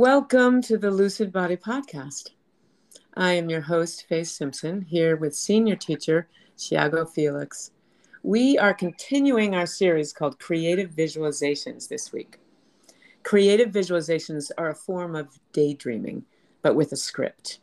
Welcome 0.00 0.62
to 0.62 0.78
the 0.78 0.90
Lucid 0.90 1.30
Body 1.30 1.58
Podcast. 1.58 2.30
I 3.18 3.32
am 3.32 3.50
your 3.50 3.60
host, 3.60 4.06
Faye 4.08 4.24
Simpson, 4.24 4.80
here 4.80 5.14
with 5.14 5.36
senior 5.36 5.76
teacher 5.76 6.26
Tiago 6.56 7.04
Felix. 7.04 7.72
We 8.22 8.56
are 8.56 8.72
continuing 8.72 9.54
our 9.54 9.66
series 9.66 10.14
called 10.14 10.38
Creative 10.38 10.90
Visualizations 10.90 11.86
this 11.86 12.14
week. 12.14 12.38
Creative 13.24 13.68
visualizations 13.68 14.50
are 14.56 14.70
a 14.70 14.74
form 14.74 15.14
of 15.14 15.38
daydreaming, 15.52 16.24
but 16.62 16.74
with 16.74 16.92
a 16.92 16.96
script. 16.96 17.60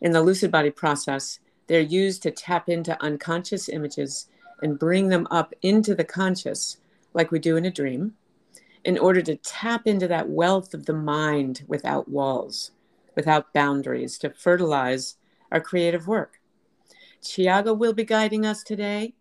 In 0.00 0.12
the 0.12 0.22
lucid 0.22 0.50
body 0.50 0.70
process, 0.70 1.40
they're 1.66 1.80
used 1.80 2.22
to 2.22 2.30
tap 2.30 2.70
into 2.70 2.96
unconscious 3.02 3.68
images 3.68 4.30
and 4.62 4.78
bring 4.78 5.10
them 5.10 5.28
up 5.30 5.52
into 5.60 5.94
the 5.94 6.04
conscious, 6.04 6.78
like 7.12 7.30
we 7.30 7.38
do 7.38 7.58
in 7.58 7.66
a 7.66 7.70
dream 7.70 8.14
in 8.84 8.98
order 8.98 9.20
to 9.22 9.36
tap 9.36 9.86
into 9.86 10.08
that 10.08 10.28
wealth 10.28 10.74
of 10.74 10.86
the 10.86 10.92
mind 10.94 11.62
without 11.66 12.08
walls, 12.08 12.70
without 13.14 13.52
boundaries, 13.52 14.18
to 14.18 14.30
fertilize 14.30 15.16
our 15.52 15.60
creative 15.60 16.06
work. 16.06 16.40
Tiago 17.22 17.74
will 17.74 17.92
be 17.92 18.04
guiding 18.04 18.46
us 18.46 18.62
today, 18.62 19.14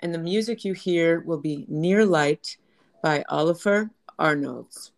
and 0.00 0.12
the 0.12 0.18
music 0.18 0.64
you 0.64 0.74
hear 0.74 1.20
will 1.20 1.38
be 1.38 1.64
Near 1.68 2.04
Light 2.04 2.58
by 3.02 3.24
Ólafur 3.30 3.90
Arnalds. 4.18 4.92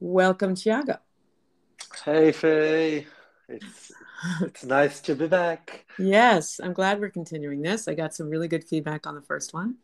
Welcome, 0.00 0.54
Tiago. 0.54 0.98
Hey, 2.04 2.32
Faye. 2.32 3.06
It's, 3.48 3.92
it's 4.42 4.64
nice 4.64 5.00
to 5.00 5.14
be 5.14 5.26
back. 5.26 5.84
Yes, 5.98 6.60
I'm 6.62 6.72
glad 6.72 7.00
we're 7.00 7.10
continuing 7.10 7.62
this. 7.62 7.86
I 7.86 7.94
got 7.94 8.14
some 8.14 8.28
really 8.30 8.48
good 8.48 8.64
feedback 8.64 9.06
on 9.06 9.14
the 9.14 9.22
first 9.22 9.54
one. 9.54 9.76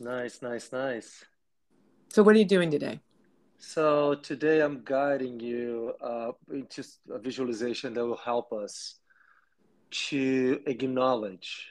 Nice, 0.00 0.42
nice, 0.42 0.72
nice. 0.72 1.24
So, 2.10 2.22
what 2.22 2.36
are 2.36 2.38
you 2.38 2.44
doing 2.44 2.70
today? 2.70 3.00
So, 3.58 4.14
today 4.14 4.60
I'm 4.60 4.82
guiding 4.84 5.40
you 5.40 5.94
uh, 6.00 6.32
into 6.52 6.84
a 7.10 7.18
visualization 7.18 7.94
that 7.94 8.06
will 8.06 8.16
help 8.16 8.52
us 8.52 8.98
to 10.08 10.60
acknowledge 10.66 11.68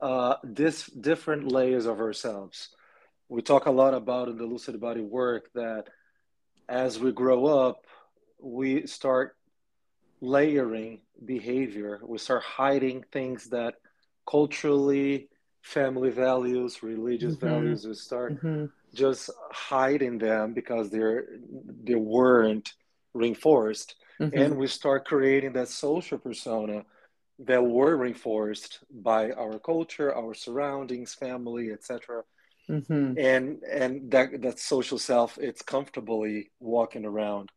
uh, 0.00 0.36
this 0.44 0.86
different 0.86 1.50
layers 1.50 1.86
of 1.86 2.00
ourselves. 2.00 2.68
We 3.28 3.42
talk 3.42 3.66
a 3.66 3.70
lot 3.70 3.94
about 3.94 4.28
in 4.28 4.36
the 4.36 4.44
lucid 4.44 4.80
body 4.80 5.00
work 5.00 5.50
that 5.54 5.88
as 6.68 6.98
we 6.98 7.12
grow 7.12 7.46
up, 7.46 7.86
we 8.40 8.86
start 8.86 9.36
layering 10.20 11.00
behavior, 11.24 12.00
we 12.04 12.18
start 12.18 12.42
hiding 12.42 13.04
things 13.10 13.50
that 13.50 13.74
culturally, 14.28 15.28
family 15.62 16.10
values, 16.10 16.82
religious 16.82 17.34
mm-hmm. 17.36 17.48
values, 17.48 17.86
we 17.86 17.94
start. 17.94 18.36
Mm-hmm 18.36 18.66
just 18.94 19.30
hiding 19.52 20.18
them 20.18 20.54
because 20.54 20.90
they're 20.90 21.26
they 21.84 21.94
weren't 21.94 22.72
reinforced 23.14 23.94
mm-hmm. 24.20 24.36
and 24.36 24.56
we 24.56 24.66
start 24.66 25.06
creating 25.06 25.52
that 25.52 25.68
social 25.68 26.18
persona 26.18 26.84
that 27.38 27.62
were 27.62 27.96
reinforced 27.96 28.80
by 28.90 29.30
our 29.32 29.58
culture 29.58 30.14
our 30.14 30.34
surroundings 30.34 31.14
family 31.14 31.70
etc 31.70 32.22
mm-hmm. 32.68 33.18
and 33.18 33.62
and 33.62 34.10
that 34.10 34.40
that 34.42 34.58
social 34.58 34.98
self 34.98 35.38
it's 35.38 35.62
comfortably 35.62 36.50
walking 36.60 37.04
around 37.04 37.50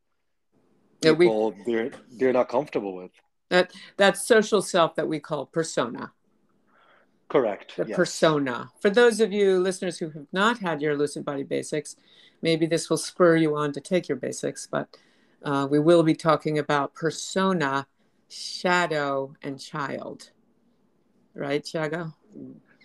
people 1.02 1.54
yeah, 1.58 1.64
we, 1.66 1.74
they're 1.74 1.92
they're 2.12 2.34
not 2.34 2.50
comfortable 2.50 2.96
with 2.96 3.12
that 3.50 3.72
that 3.98 4.18
social 4.18 4.62
self 4.62 4.96
that 4.96 5.08
we 5.08 5.20
call 5.20 5.46
persona 5.46 6.12
Correct. 7.32 7.78
The 7.78 7.86
yes. 7.88 7.96
persona. 7.96 8.70
For 8.82 8.90
those 8.90 9.22
of 9.22 9.32
you 9.32 9.58
listeners 9.58 9.98
who 9.98 10.10
have 10.10 10.28
not 10.34 10.60
had 10.60 10.82
your 10.82 10.98
Lucid 10.98 11.24
Body 11.24 11.44
Basics, 11.44 11.96
maybe 12.42 12.66
this 12.66 12.90
will 12.90 12.98
spur 12.98 13.38
you 13.38 13.56
on 13.56 13.72
to 13.72 13.80
take 13.80 14.10
your 14.10 14.18
basics, 14.18 14.68
but 14.70 14.98
uh, 15.44 15.66
we 15.72 15.80
will 15.80 16.04
be 16.04 16.14
talking 16.14 16.60
about 16.60 16.94
persona, 16.94 17.88
shadow, 18.28 19.34
and 19.42 19.58
child. 19.58 20.32
Right, 21.34 21.64
Tiago? 21.64 22.14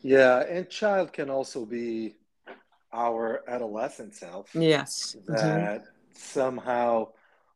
Yeah, 0.03 0.45
and 0.49 0.71
child 0.71 1.13
can 1.13 1.29
also 1.29 1.67
be 1.67 2.15
our 2.93 3.43
adolescent 3.49 4.15
self. 4.15 4.55
Yes. 4.55 5.17
That 5.27 5.81
mm-hmm. 5.81 5.85
somehow 6.15 7.09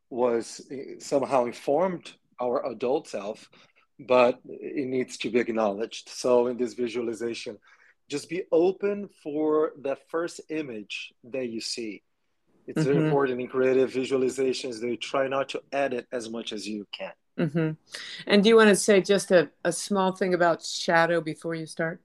was 0.09 0.69
somehow 0.99 1.45
informed 1.45 2.11
our 2.41 2.69
adult 2.69 3.07
self 3.07 3.49
but 4.07 4.39
it 4.45 4.87
needs 4.87 5.17
to 5.17 5.29
be 5.29 5.39
acknowledged. 5.39 6.09
So 6.09 6.47
in 6.47 6.57
this 6.57 6.73
visualization, 6.73 7.57
just 8.09 8.29
be 8.29 8.43
open 8.51 9.09
for 9.23 9.73
the 9.81 9.97
first 10.09 10.41
image 10.49 11.13
that 11.23 11.47
you 11.49 11.61
see. 11.61 12.03
It's 12.67 12.79
mm-hmm. 12.79 12.91
very 12.91 13.05
important 13.05 13.41
in 13.41 13.47
creative 13.47 13.91
visualizations 13.91 14.79
that 14.81 14.87
you 14.87 14.97
try 14.97 15.27
not 15.27 15.49
to 15.49 15.61
edit 15.71 16.07
as 16.11 16.29
much 16.29 16.51
as 16.53 16.67
you 16.67 16.85
can. 16.91 17.13
Mm-hmm. 17.39 17.71
And 18.27 18.43
do 18.43 18.49
you 18.49 18.55
want 18.55 18.69
to 18.69 18.75
say 18.75 19.01
just 19.01 19.31
a, 19.31 19.49
a 19.63 19.71
small 19.71 20.11
thing 20.11 20.33
about 20.33 20.63
shadow 20.63 21.21
before 21.21 21.55
you 21.55 21.65
start? 21.65 22.01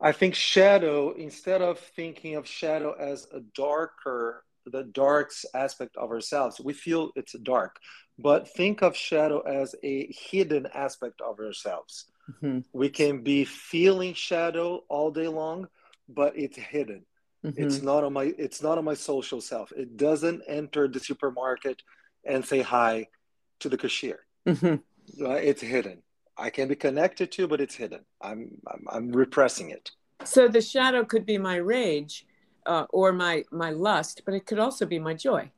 I 0.00 0.12
think 0.12 0.34
shadow, 0.34 1.12
instead 1.12 1.62
of 1.62 1.78
thinking 1.78 2.34
of 2.34 2.46
shadow 2.46 2.94
as 2.98 3.26
a 3.32 3.40
darker, 3.40 4.44
the 4.66 4.84
dark 4.84 5.32
aspect 5.54 5.96
of 5.96 6.10
ourselves, 6.10 6.60
we 6.60 6.72
feel 6.72 7.10
it's 7.16 7.32
dark 7.42 7.78
but 8.18 8.48
think 8.48 8.82
of 8.82 8.96
shadow 8.96 9.40
as 9.40 9.74
a 9.82 10.12
hidden 10.12 10.68
aspect 10.74 11.20
of 11.20 11.38
ourselves. 11.40 12.06
Mm-hmm. 12.30 12.60
We 12.72 12.88
can 12.88 13.22
be 13.22 13.44
feeling 13.44 14.14
shadow 14.14 14.84
all 14.88 15.10
day 15.10 15.28
long, 15.28 15.68
but 16.08 16.36
it's 16.36 16.56
hidden. 16.56 17.04
Mm-hmm. 17.44 17.62
It's 17.62 17.82
not 17.82 18.04
on 18.04 18.12
my 18.12 18.32
it's 18.38 18.62
not 18.62 18.78
on 18.78 18.84
my 18.84 18.94
social 18.94 19.40
self. 19.40 19.72
It 19.72 19.96
doesn't 19.96 20.42
enter 20.46 20.88
the 20.88 21.00
supermarket 21.00 21.82
and 22.24 22.44
say 22.44 22.62
hi 22.62 23.08
to 23.60 23.68
the 23.68 23.76
cashier. 23.76 24.20
Mm-hmm. 24.46 25.24
Uh, 25.24 25.30
it's 25.34 25.60
hidden. 25.60 26.02
I 26.36 26.50
can 26.50 26.68
be 26.68 26.76
connected 26.76 27.30
to, 27.32 27.46
but 27.46 27.60
it's 27.60 27.74
hidden. 27.74 28.00
I'm 28.22 28.58
I'm, 28.66 28.84
I'm 28.90 29.12
repressing 29.12 29.70
it. 29.70 29.90
So 30.24 30.48
the 30.48 30.62
shadow 30.62 31.04
could 31.04 31.26
be 31.26 31.36
my 31.36 31.56
rage, 31.56 32.24
uh, 32.66 32.86
or 32.90 33.12
my 33.12 33.44
my 33.50 33.70
lust, 33.70 34.22
but 34.24 34.34
it 34.34 34.46
could 34.46 34.58
also 34.58 34.86
be 34.86 34.98
my 34.98 35.14
joy. 35.14 35.50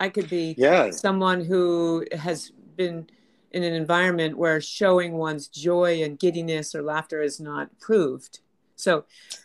I 0.00 0.08
could 0.08 0.28
be 0.28 0.54
yeah. 0.58 0.90
someone 0.90 1.44
who 1.44 2.04
has 2.12 2.50
been 2.76 3.08
in 3.52 3.62
an 3.62 3.72
environment 3.72 4.36
where 4.36 4.60
showing 4.60 5.12
one's 5.12 5.46
joy 5.48 6.02
and 6.02 6.18
giddiness 6.18 6.74
or 6.74 6.82
laughter 6.82 7.22
is 7.22 7.38
not 7.38 7.78
proved. 7.78 8.40
So 8.76 9.04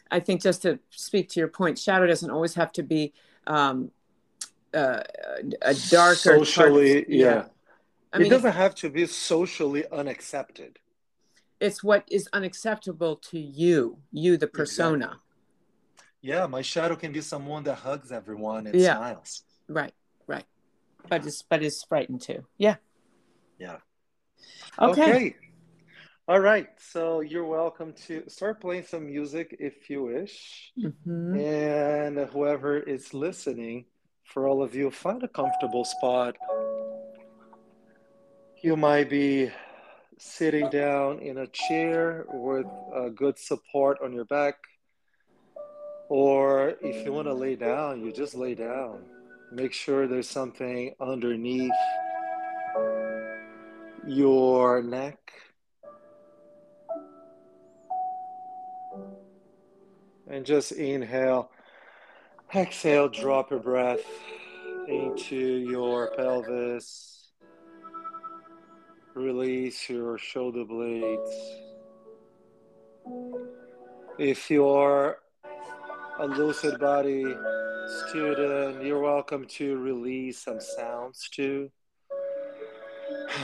I 0.10 0.20
think 0.20 0.42
just 0.42 0.64
to 0.64 0.80
speak 0.90 1.30
to 1.30 1.40
your 1.40 1.50
point, 1.50 1.78
shadow 1.78 2.08
doesn't 2.08 2.32
always 2.32 2.56
have 2.56 2.72
to 2.74 2.84
be 2.84 3.14
um, 3.46 3.92
uh, 4.74 5.02
a 5.62 5.76
darker 5.90 6.16
socially, 6.16 7.06
yeah. 7.08 7.26
yeah. 7.26 7.46
I 8.12 8.18
it 8.18 8.22
mean, 8.22 8.32
doesn't 8.32 8.52
have 8.52 8.74
to 8.76 8.90
be 8.90 9.06
socially 9.06 9.88
unaccepted. 9.92 10.80
It's 11.60 11.84
what 11.84 12.04
is 12.10 12.28
unacceptable 12.34 13.18
to 13.18 13.40
you, 13.40 14.00
you 14.12 14.38
the 14.38 14.48
persona. 14.48 15.06
Exactly. 15.06 15.29
Yeah, 16.22 16.48
my 16.48 16.62
shadow 16.62 16.96
can 16.96 17.12
be 17.12 17.22
someone 17.22 17.64
that 17.64 17.76
hugs 17.76 18.12
everyone 18.12 18.68
and 18.68 18.76
yeah. 18.76 18.96
smiles. 18.96 19.44
Right 19.68 19.94
right 20.28 20.46
but 21.08 21.26
is 21.26 21.44
but 21.50 21.64
is 21.64 21.84
frightened 21.84 22.22
too. 22.22 22.46
Yeah. 22.58 22.76
Yeah. 23.60 23.78
Okay. 24.80 25.02
okay. 25.02 25.36
All 26.28 26.40
right. 26.40 26.68
So 26.78 27.22
you're 27.22 27.46
welcome 27.46 27.94
to 28.08 28.24
start 28.30 28.62
playing 28.62 28.84
some 28.84 29.08
music 29.08 29.56
if 29.60 29.90
you 29.90 30.04
wish. 30.04 30.72
Mm-hmm. 30.78 31.40
And 31.40 32.18
whoever 32.30 32.78
is 32.78 33.14
listening, 33.14 33.86
for 34.24 34.48
all 34.48 34.62
of 34.62 34.76
you, 34.76 34.92
find 34.92 35.24
a 35.24 35.28
comfortable 35.28 35.84
spot. 35.84 36.38
You 38.62 38.76
might 38.76 39.10
be 39.10 39.52
sitting 40.20 40.70
down 40.70 41.20
in 41.20 41.40
a 41.40 41.48
chair 41.48 42.26
with 42.30 42.68
a 42.94 43.10
good 43.10 43.40
support 43.40 43.98
on 44.04 44.14
your 44.14 44.26
back. 44.26 44.56
Or 46.10 46.74
if 46.82 47.06
you 47.06 47.14
want 47.14 47.28
to 47.28 47.34
lay 47.34 47.56
down, 47.56 48.04
you 48.04 48.12
just 48.12 48.34
lay 48.34 48.56
down. 48.56 49.04
Make 49.52 49.74
sure 49.74 50.08
there's 50.08 50.28
something 50.28 50.94
underneath 51.00 51.72
your 54.08 54.82
neck. 54.82 55.18
And 60.28 60.46
just 60.46 60.72
inhale. 60.72 61.52
Exhale, 62.56 63.10
drop 63.10 63.52
your 63.52 63.60
breath 63.60 64.06
into 64.88 65.36
your 65.36 66.12
pelvis. 66.18 67.30
Release 69.14 69.90
your 69.90 70.18
shoulder 70.18 70.66
blades. 70.66 71.32
If 74.18 74.50
you 74.50 74.68
are 74.68 75.20
a 76.20 76.28
lucid 76.28 76.78
Body 76.80 77.24
student. 77.88 78.84
You're 78.84 79.00
welcome 79.00 79.46
to 79.52 79.78
release 79.78 80.40
some 80.40 80.60
sounds 80.60 81.30
too. 81.30 81.72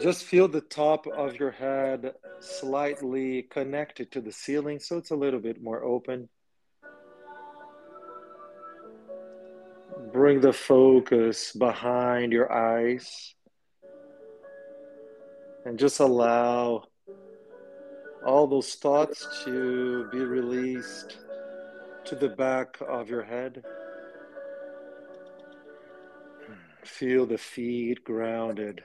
Just 0.00 0.22
feel 0.22 0.46
the 0.46 0.60
top 0.60 1.08
of 1.08 1.40
your 1.40 1.50
head 1.50 2.14
slightly 2.38 3.42
connected 3.50 4.12
to 4.12 4.20
the 4.20 4.30
ceiling 4.30 4.78
so 4.78 4.98
it's 4.98 5.10
a 5.10 5.16
little 5.16 5.40
bit 5.40 5.60
more 5.60 5.82
open. 5.82 6.28
Bring 10.12 10.40
the 10.40 10.52
focus 10.52 11.50
behind 11.50 12.32
your 12.32 12.52
eyes 12.52 13.34
and 15.64 15.76
just 15.80 15.98
allow 15.98 16.84
all 18.24 18.46
those 18.46 18.74
thoughts 18.74 19.44
to 19.44 20.08
be 20.10 20.18
released 20.18 21.18
to 22.04 22.14
the 22.14 22.28
back 22.28 22.76
of 22.86 23.08
your 23.08 23.22
head. 23.22 23.62
Feel 26.84 27.26
the 27.26 27.38
feet 27.38 28.04
grounded 28.04 28.82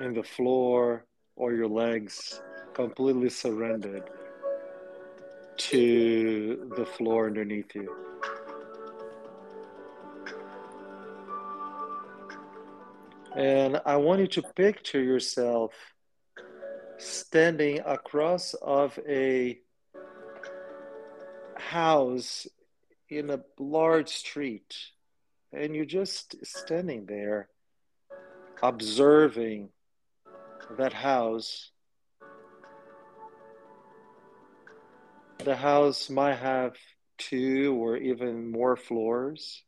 in 0.00 0.14
the 0.14 0.22
floor 0.22 1.04
or 1.36 1.52
your 1.52 1.68
legs 1.68 2.40
completely 2.74 3.28
surrendered 3.28 4.04
to 5.56 6.72
the 6.76 6.86
floor 6.86 7.26
underneath 7.26 7.74
you. 7.74 8.11
And 13.36 13.80
I 13.86 13.96
want 13.96 14.20
you 14.20 14.26
to 14.26 14.42
picture 14.42 15.02
yourself 15.02 15.72
standing 16.98 17.80
across 17.80 18.52
of 18.54 18.98
a 19.08 19.58
house 21.56 22.46
in 23.08 23.30
a 23.30 23.40
large 23.58 24.10
street. 24.10 24.76
And 25.50 25.74
you're 25.74 25.86
just 25.86 26.44
standing 26.44 27.06
there 27.06 27.48
observing 28.62 29.70
that 30.76 30.92
house. 30.92 31.70
The 35.38 35.56
house 35.56 36.10
might 36.10 36.36
have 36.36 36.76
two 37.16 37.76
or 37.80 37.96
even 37.96 38.50
more 38.50 38.76
floors 38.76 39.62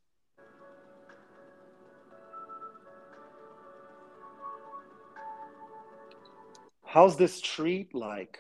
how's 6.94 7.17
the 7.17 7.26
street 7.26 7.93
like 7.93 8.38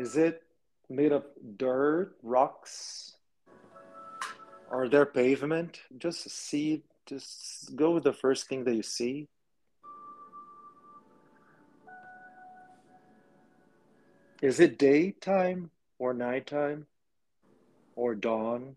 is 0.00 0.16
it 0.16 0.42
made 0.90 1.12
of 1.12 1.24
dirt, 1.56 2.16
rocks? 2.24 3.14
Are 4.68 4.88
there 4.88 5.06
pavement? 5.06 5.80
Just 5.96 6.28
see, 6.28 6.82
just 7.06 7.76
go 7.76 7.92
with 7.92 8.02
the 8.02 8.12
first 8.12 8.48
thing 8.48 8.64
that 8.64 8.74
you 8.74 8.82
see. 8.82 9.28
Is 14.42 14.58
it 14.58 14.76
daytime 14.76 15.70
or 16.00 16.12
nighttime 16.12 16.86
or 17.94 18.16
dawn? 18.16 18.74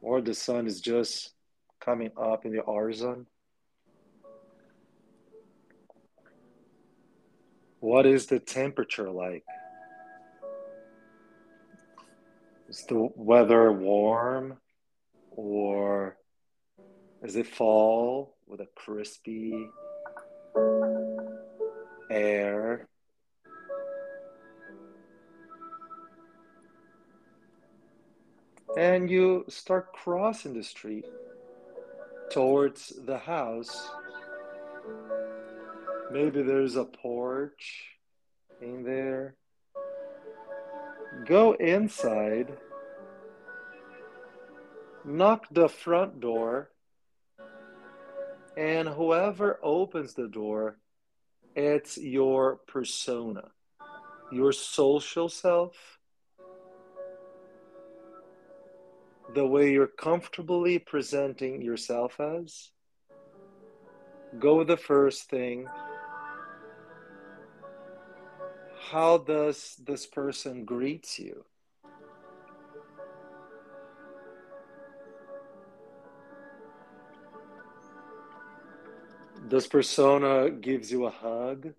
Or 0.00 0.22
the 0.22 0.32
sun 0.32 0.66
is 0.66 0.80
just 0.80 1.34
coming 1.78 2.10
up 2.16 2.46
in 2.46 2.56
the 2.56 2.62
horizon? 2.62 3.26
What 7.82 8.06
is 8.06 8.26
the 8.26 8.38
temperature 8.38 9.10
like? 9.10 9.42
Is 12.68 12.84
the 12.88 13.08
weather 13.16 13.72
warm 13.72 14.58
or 15.32 16.16
is 17.24 17.34
it 17.34 17.48
fall 17.48 18.36
with 18.46 18.60
a 18.60 18.68
crispy 18.76 19.68
air? 22.08 22.86
And 28.78 29.10
you 29.10 29.44
start 29.48 29.92
crossing 29.92 30.54
the 30.54 30.62
street 30.62 31.04
towards 32.30 32.92
the 33.06 33.18
house. 33.18 33.90
Maybe 36.12 36.42
there's 36.42 36.76
a 36.76 36.84
porch 36.84 37.96
in 38.60 38.84
there. 38.84 39.34
Go 41.24 41.54
inside, 41.54 42.52
knock 45.06 45.46
the 45.50 45.70
front 45.70 46.20
door, 46.20 46.68
and 48.58 48.88
whoever 48.88 49.58
opens 49.62 50.12
the 50.12 50.28
door, 50.28 50.76
it's 51.56 51.96
your 51.96 52.56
persona, 52.56 53.48
your 54.30 54.52
social 54.52 55.30
self, 55.30 55.98
the 59.34 59.46
way 59.46 59.72
you're 59.72 59.86
comfortably 59.86 60.78
presenting 60.78 61.62
yourself 61.62 62.20
as. 62.20 62.70
Go 64.38 64.62
the 64.62 64.76
first 64.76 65.30
thing 65.30 65.66
how 68.92 69.16
does 69.16 69.74
this 69.86 70.04
person 70.04 70.66
greet 70.66 71.18
you? 71.18 71.46
This 79.48 79.66
persona 79.66 80.50
gives 80.50 80.92
you 80.92 81.06
a 81.06 81.10
hug 81.10 81.72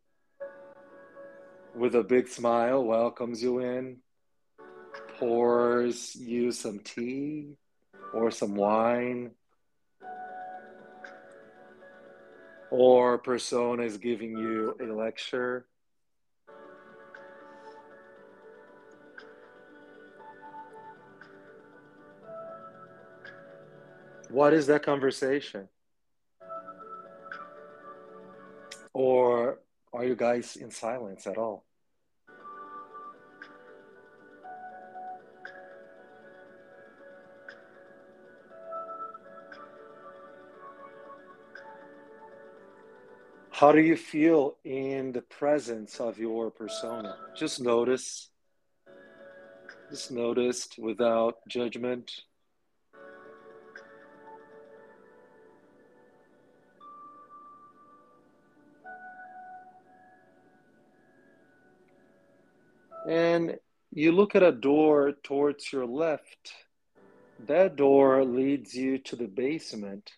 with 1.76 1.94
a 1.94 2.04
big 2.04 2.28
smile, 2.28 2.84
welcomes 2.84 3.44
you 3.44 3.60
in, 3.60 3.98
pours 5.20 6.16
you 6.16 6.52
some 6.52 6.80
tea 6.80 7.58
or 8.12 8.32
some 8.32 8.56
wine. 8.56 9.30
Or 12.72 13.20
persona 13.20 13.84
is 13.84 14.00
giving 14.00 14.36
you 14.36 14.76
a 14.82 14.86
lecture 14.86 15.68
What 24.34 24.52
is 24.52 24.66
that 24.66 24.82
conversation? 24.82 25.70
Or 28.92 29.60
are 29.94 30.04
you 30.04 30.16
guys 30.16 30.56
in 30.56 30.72
silence 30.72 31.28
at 31.28 31.38
all? 31.38 31.66
How 43.52 43.72
do 43.72 43.82
you 43.82 43.96
feel 43.96 44.58
in 44.64 45.12
the 45.12 45.22
presence 45.22 46.00
of 46.00 46.18
your 46.18 46.50
persona? 46.50 47.18
Just 47.38 47.62
notice. 47.62 48.32
Just 49.92 50.10
notice 50.10 50.70
without 50.80 51.36
judgment. 51.48 52.12
And 63.14 63.58
you 63.92 64.12
look 64.12 64.36
at 64.36 64.42
a 64.42 64.52
door 64.52 65.14
towards 65.22 65.72
your 65.72 65.86
left, 65.86 66.52
that 67.46 67.76
door 67.76 68.26
leads 68.26 68.74
you 68.74 68.98
to 68.98 69.16
the 69.16 69.28
basement. 69.28 70.10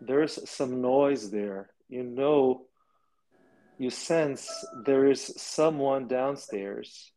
There's 0.00 0.48
some 0.48 0.80
noise 0.80 1.30
there. 1.30 1.68
You 1.90 2.02
know, 2.02 2.62
you 3.78 3.90
sense 3.90 4.48
there 4.86 5.06
is 5.06 5.34
someone 5.36 6.08
downstairs. 6.08 7.12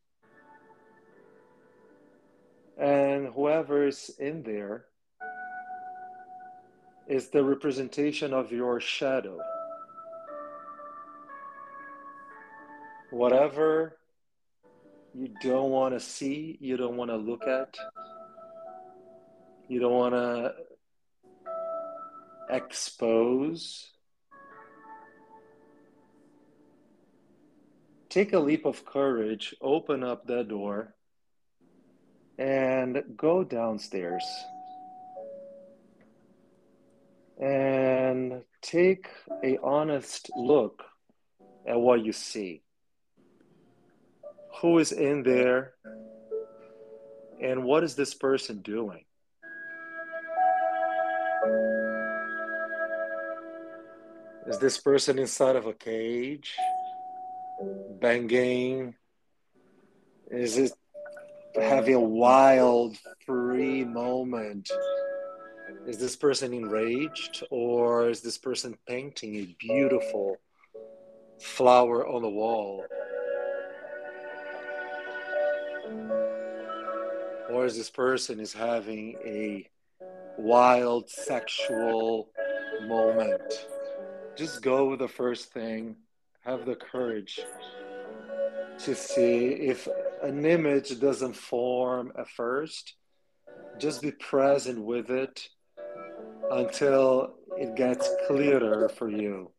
And 2.78 3.28
whoever 3.28 3.88
is 3.88 4.12
in 4.20 4.44
there 4.44 4.88
is 7.08 7.30
the 7.30 7.46
representation 7.46 8.34
of 8.34 8.52
your 8.52 8.82
shadow. 8.82 9.40
Whatever 13.10 13.97
you 15.18 15.30
don't 15.42 15.72
want 15.72 15.96
to 15.96 16.00
see, 16.00 16.60
you 16.62 16.78
don't 16.78 16.96
want 16.96 17.10
to 17.10 17.18
look 17.18 17.48
at, 17.48 17.76
you 19.68 19.80
don't 19.80 19.92
want 19.92 20.14
to 20.14 20.54
expose. 22.52 23.90
Take 28.10 28.34
a 28.34 28.40
leap 28.40 28.66
of 28.66 28.86
courage, 28.86 29.56
open 29.60 30.04
up 30.04 30.28
that 30.28 30.50
door, 30.50 30.94
and 32.38 33.04
go 33.16 33.44
downstairs. 33.44 34.24
And 37.42 38.44
take 38.62 39.08
a 39.44 39.58
honest 39.64 40.30
look 40.36 40.84
at 41.68 41.80
what 41.80 42.06
you 42.06 42.14
see 42.14 42.62
who 44.62 44.80
is 44.80 44.92
in 44.92 45.24
there 45.24 45.74
And 47.40 47.64
what 47.64 47.84
is 47.84 47.96
this 47.96 48.14
person 48.14 48.62
doing? 48.62 49.06
Is 54.48 54.58
this 54.60 54.78
person 54.78 55.20
inside 55.20 55.56
of 55.56 55.66
a 55.68 55.74
cage, 55.74 56.56
banging? 58.00 58.96
Is 60.32 60.58
it 60.58 60.72
having 61.56 61.96
a 61.96 62.00
wild, 62.00 62.98
free 63.26 63.84
moment? 63.84 64.70
Is 65.86 65.98
this 65.98 66.16
person 66.16 66.54
enraged 66.54 67.44
or 67.52 68.10
is 68.10 68.22
this 68.22 68.38
person 68.38 68.78
painting 68.88 69.36
a 69.36 69.56
beautiful 69.60 70.38
flower 71.40 72.08
on 72.08 72.22
the 72.22 72.30
wall? 72.30 72.86
Is 77.66 77.76
this 77.76 77.90
person 77.90 78.40
is 78.40 78.54
having 78.54 79.18
a 79.26 79.70
wild 80.38 81.10
sexual 81.10 82.30
moment? 82.88 83.68
Just 84.38 84.62
go 84.62 84.90
with 84.90 85.00
the 85.00 85.08
first 85.08 85.52
thing. 85.52 85.98
Have 86.46 86.66
the 86.66 86.76
courage 86.76 87.42
to 88.80 88.96
see 88.96 89.48
if 89.48 89.88
an 90.24 90.46
image 90.46 91.00
doesn't 91.00 91.36
form 91.36 92.14
at 92.18 92.30
first. 92.30 92.94
Just 93.80 94.02
be 94.02 94.12
present 94.12 94.82
with 94.82 95.10
it 95.10 95.50
until 96.52 97.36
it 97.58 97.76
gets 97.76 98.10
clearer 98.28 98.88
for 98.88 99.10
you. 99.10 99.52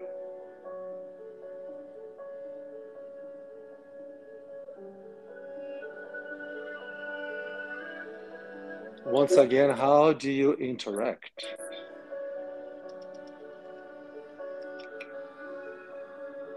Once 9.10 9.32
again, 9.32 9.70
how 9.70 10.12
do 10.12 10.30
you 10.30 10.52
interact? 10.52 11.42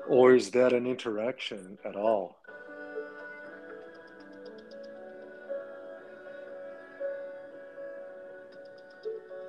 Or 0.09 0.35
is 0.35 0.51
that 0.51 0.73
an 0.73 0.85
interaction 0.85 1.77
at 1.85 1.95
all? 1.95 2.35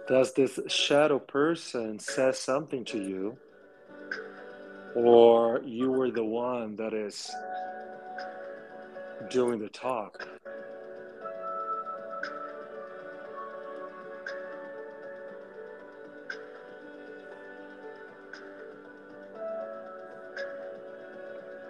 Does 0.07 0.33
this 0.35 0.61
shadow 0.69 1.19
person 1.19 1.99
say 1.99 2.31
something 2.31 2.85
to 2.85 2.99
you? 3.03 3.37
Or 4.95 5.61
you 5.65 5.91
were 5.91 6.13
the 6.13 6.25
one 6.25 6.77
that 6.77 6.95
is 6.95 7.29
doing 9.29 9.59
the 9.59 9.71
talk? 9.71 10.25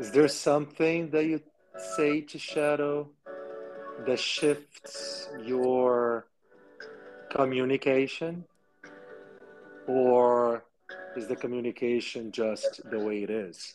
Is 0.03 0.11
there 0.11 0.27
something 0.27 1.11
that 1.11 1.27
you 1.27 1.41
say 1.97 2.23
to 2.23 2.37
shadow 2.37 3.09
that 4.05 4.19
shifts 4.19 5.29
your 5.45 6.27
communication? 7.31 8.45
Or 9.87 10.65
is 11.17 11.29
the 11.29 11.37
communication 11.37 12.33
just 12.33 12.81
the 12.91 12.99
way 12.99 13.23
it 13.23 13.31
is? 13.31 13.75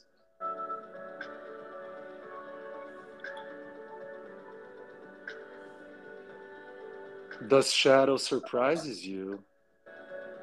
Does 7.48 7.72
shadow 7.72 8.18
surprises 8.18 9.08
you 9.08 9.46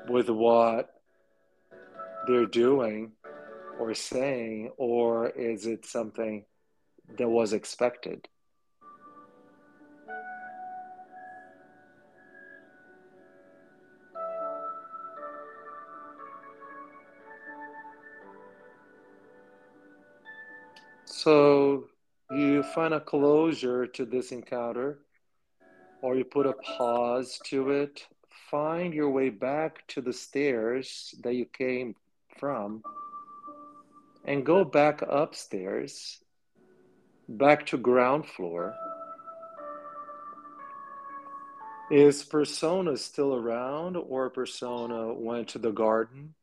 with 0.09 0.31
what 0.31 0.95
they're 2.27 2.47
doing 2.47 3.13
or 3.79 3.95
saying, 3.95 4.71
or 4.77 5.29
is 5.31 5.67
it 5.67 5.87
something 5.87 6.45
that 7.19 7.29
was 7.29 7.53
expected? 7.53 8.29
So 21.07 21.89
you 22.31 22.63
find 22.63 22.95
a 22.95 23.01
closure 23.01 23.87
to 23.87 24.05
this 24.05 24.31
encounter, 24.31 24.99
or 26.03 26.17
you 26.17 26.25
put 26.25 26.47
a 26.47 26.53
pause 26.53 27.41
to 27.47 27.71
it. 27.71 28.07
Find 28.51 28.93
your 28.93 29.11
way 29.11 29.31
back 29.31 29.87
to 29.89 30.01
the 30.01 30.13
stairs 30.13 31.15
that 31.23 31.35
you 31.35 31.47
came 31.47 31.95
from 32.39 32.83
and 34.25 34.45
go 34.45 34.65
back 34.65 35.03
upstairs, 35.03 36.21
back 37.29 37.67
to 37.67 37.77
ground 37.77 38.27
floor. 38.27 38.75
Is 41.91 42.25
persona 42.25 42.97
still 42.97 43.35
around 43.35 43.97
or 43.97 44.31
persona 44.31 45.13
went 45.13 45.49
to 45.49 45.59
the 45.59 45.71
garden? 45.71 46.35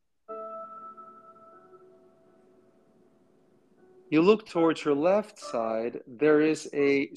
You 4.11 4.21
look 4.21 4.45
towards 4.45 4.83
your 4.85 4.93
left 4.93 5.39
side, 5.39 6.01
there 6.05 6.41
is 6.41 6.69
a 6.73 7.11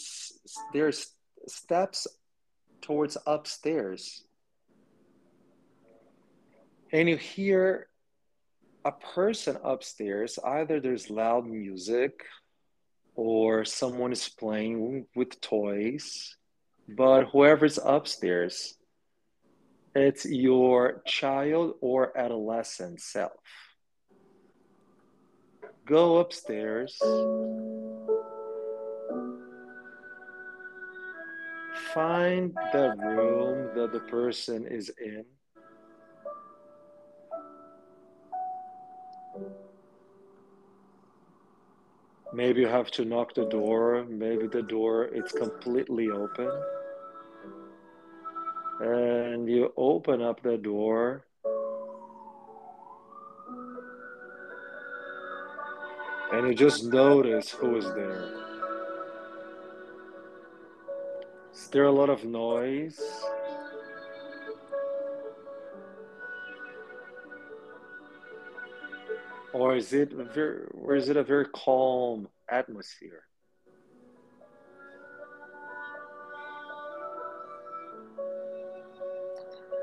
there's 0.73 1.13
steps 1.47 2.07
towards 2.81 3.19
upstairs. 3.27 4.25
And 6.93 7.09
you 7.09 7.17
hear 7.17 7.89
a 8.85 8.93
person 8.93 9.57
upstairs, 9.65 10.39
either 10.45 10.81
there's 10.81 11.09
loud 11.09 11.47
music 11.47 12.25
or 13.15 13.65
someone 13.65 14.13
is 14.13 14.29
playing 14.29 15.07
with 15.15 15.41
toys, 15.41 16.37
but 16.89 17.25
whoever's 17.27 17.79
upstairs, 17.83 18.75
it's 19.95 20.27
your 20.27 21.03
child 21.07 21.75
or 21.81 22.17
adolescent 22.19 23.01
self. 23.01 23.33
Go 25.87 26.19
upstairs. 26.19 26.99
Find 31.95 32.53
the 32.73 32.95
room 32.99 33.71
that 33.77 33.93
the 33.93 34.01
person 34.01 34.67
is 34.67 34.91
in 35.01 35.25
Maybe 42.35 42.63
you 42.63 42.67
have 42.67 42.91
to 42.93 43.05
knock 43.05 43.33
the 43.35 43.45
door. 43.45 44.05
Maybe 44.09 44.49
the 44.49 44.63
door 44.63 45.05
it's 45.05 45.31
completely 45.31 46.11
open. 46.11 46.51
And 48.81 49.49
you 49.49 49.73
open 49.77 50.21
up 50.21 50.43
the 50.43 50.57
door. 50.57 51.23
And 56.33 56.49
you 56.49 56.55
just 56.57 56.87
notice 56.87 57.51
who 57.51 57.77
is 57.77 57.85
there. 57.95 58.29
Is 61.55 61.69
there 61.69 61.85
a 61.85 61.93
lot 61.93 62.11
of 62.11 62.25
noise? 62.25 63.01
Or 69.55 69.77
is 69.77 69.93
it 69.93 70.13
very, 70.13 70.65
or 70.73 70.97
is 70.97 71.09
it 71.09 71.17
a 71.17 71.23
very 71.23 71.47
calm 71.47 72.29
atmosphere? 72.51 73.23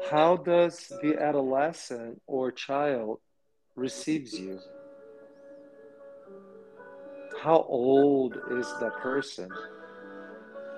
How 0.09 0.35
does 0.35 0.91
the 1.01 1.17
adolescent 1.17 2.21
or 2.27 2.51
child 2.51 3.19
receives 3.77 4.37
you? 4.37 4.59
How 7.41 7.65
old 7.69 8.35
is 8.51 8.67
that 8.81 8.97
person? 9.01 9.49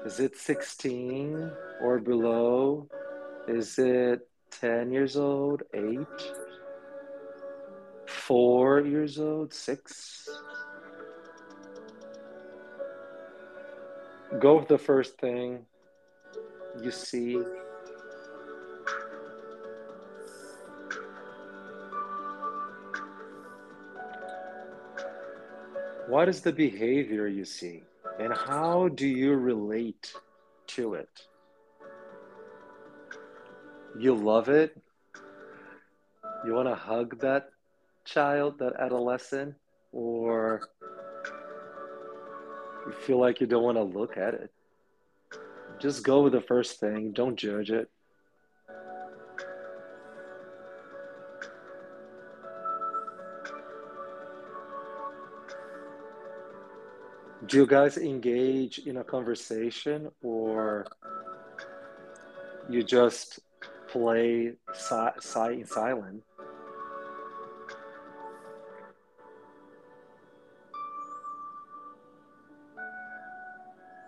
Is 0.05 0.19
it 0.19 0.37
16 0.37 1.51
or 1.81 1.97
below? 1.97 2.87
Is 3.47 3.79
it 3.79 4.29
10 4.51 4.91
years 4.91 5.17
old, 5.17 5.63
8? 5.73 5.97
Four 8.27 8.79
years 8.79 9.19
old, 9.19 9.53
six. 9.53 10.29
Go 14.39 14.59
with 14.59 14.69
the 14.69 14.77
first 14.77 15.17
thing 15.17 15.65
you 16.81 16.91
see. 16.91 17.37
What 26.07 26.29
is 26.29 26.41
the 26.41 26.53
behavior 26.53 27.27
you 27.27 27.43
see? 27.43 27.83
And 28.19 28.33
how 28.33 28.87
do 28.87 29.07
you 29.07 29.33
relate 29.33 30.13
to 30.67 30.93
it? 30.93 31.09
You 33.99 34.15
love 34.15 34.47
it? 34.47 34.81
You 36.45 36.53
want 36.53 36.69
to 36.69 36.75
hug 36.75 37.19
that 37.19 37.52
child, 38.05 38.59
that 38.59 38.73
adolescent? 38.79 39.55
Or 39.91 40.61
you 42.85 42.91
feel 42.91 43.19
like 43.19 43.41
you 43.41 43.47
don't 43.47 43.63
want 43.63 43.77
to 43.77 43.83
look 43.83 44.17
at 44.17 44.33
it? 44.33 44.51
Just 45.79 46.03
go 46.03 46.21
with 46.23 46.33
the 46.33 46.41
first 46.41 46.79
thing, 46.79 47.11
don't 47.11 47.35
judge 47.35 47.69
it. 47.69 47.89
Do 57.45 57.57
you 57.57 57.67
guys 57.67 57.97
engage 57.97 58.79
in 58.79 58.97
a 58.97 59.03
conversation 59.03 60.09
or 60.21 60.87
you 62.69 62.83
just 62.83 63.39
play 63.87 64.53
si- 64.73 65.51
in 65.51 65.65
silent? 65.65 66.23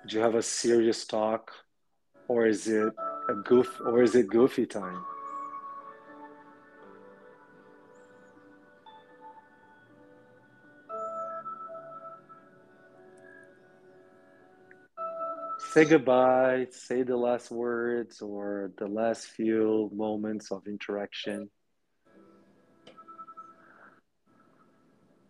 Do 0.08 0.18
you 0.18 0.22
have 0.22 0.36
a 0.36 0.44
serious 0.44 1.06
talk 1.06 1.52
or 2.28 2.46
is 2.46 2.68
it 2.68 2.94
a 3.30 3.34
goof 3.44 3.80
or 3.82 4.04
is 4.04 4.16
it 4.16 4.28
goofy 4.28 4.66
time? 4.66 5.04
say 15.76 15.84
goodbye, 15.84 16.66
say 16.72 17.04
the 17.04 17.18
last 17.18 17.52
words 17.52 18.22
or 18.22 18.72
the 18.78 18.88
last 18.88 19.28
few 19.28 19.92
moments 19.94 20.50
of 20.50 20.66
interaction. 20.68 21.50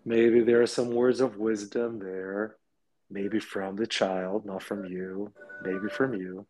Maybe 0.06 0.42
there 0.42 0.62
are 0.62 0.68
some 0.68 0.92
words 0.92 1.20
of 1.20 1.38
wisdom 1.38 1.98
there, 1.98 2.58
maybe 3.10 3.40
from 3.40 3.76
the 3.76 3.88
child, 3.88 4.46
not 4.46 4.64
from 4.64 4.86
you, 4.86 5.32
maybe 5.64 5.90
from 5.90 6.14
you. 6.14 6.46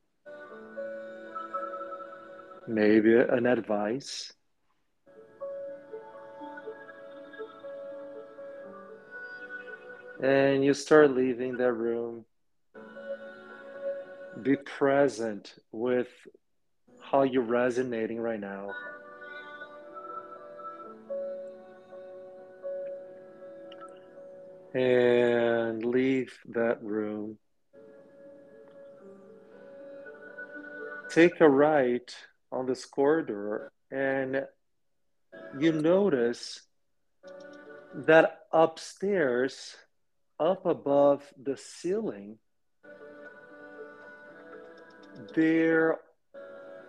Maybe 2.67 3.15
an 3.15 3.45
advice. 3.45 4.33
And 10.23 10.63
you 10.63 10.73
start 10.73 11.11
leaving 11.11 11.57
that 11.57 11.73
room 11.73 12.25
be 14.41 14.55
present 14.57 15.55
with 15.71 16.07
how 16.99 17.23
you're 17.23 17.43
resonating 17.43 18.19
right 18.19 18.39
now. 18.39 18.71
And 24.75 25.85
leave 25.85 26.37
that 26.49 26.83
room. 26.83 27.37
Take 31.09 31.39
a 31.39 31.49
right 31.49 32.13
on 32.51 32.65
this 32.65 32.83
corridor, 32.83 33.71
and 33.89 34.45
you 35.57 35.71
notice 35.71 36.61
that 37.93 38.39
upstairs, 38.51 39.77
up 40.41 40.65
above 40.65 41.23
the 41.41 41.55
ceiling, 41.55 42.37
there 45.35 45.99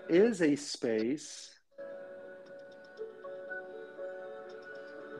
is 0.09 0.43
a 0.43 0.57
space 0.57 1.51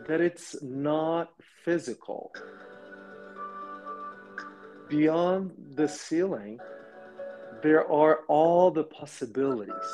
that 0.09 0.21
it's 0.21 0.61
not 0.63 1.31
physical. 1.67 2.33
Beyond 4.89 5.51
the 5.75 5.89
ceiling, 5.89 6.61
there 7.61 7.91
are 7.91 8.21
all 8.29 8.71
the 8.71 8.85
possibilities, 8.85 9.91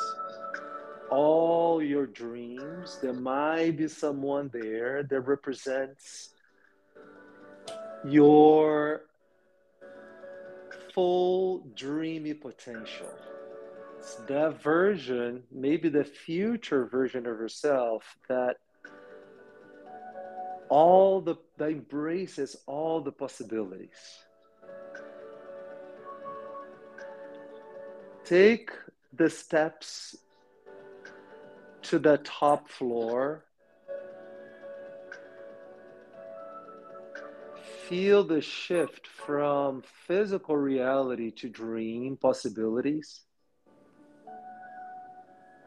all 1.11 1.83
your 1.83 2.07
dreams. 2.07 2.99
There 3.01 3.15
might 3.15 3.79
be 3.79 3.89
someone 3.89 4.51
there 4.53 5.03
that 5.03 5.21
represents 5.21 6.35
your 8.05 9.07
full 10.93 11.65
dreamy 11.75 12.35
potential. 12.35 13.09
It's 13.99 14.17
that 14.29 14.63
version, 14.63 15.45
maybe 15.51 15.89
the 15.89 16.05
future 16.05 16.85
version 16.85 17.21
of 17.21 17.39
yourself 17.39 18.03
that 18.29 18.57
all 20.73 21.21
the 21.21 21.37
that 21.59 21.69
embraces 21.69 22.57
all 22.67 23.03
the 23.03 23.13
possibilities. 23.13 24.01
Take 28.25 28.71
the 29.13 29.29
steps 29.29 30.17
to 31.83 31.99
the 31.99 32.17
top 32.25 32.71
floor 32.71 33.45
feel 37.87 38.25
the 38.25 38.41
shift 38.41 39.07
from 39.07 39.83
physical 40.07 40.57
reality 40.57 41.31
to 41.33 41.51
dream 41.51 42.17
possibilities. 42.17 43.25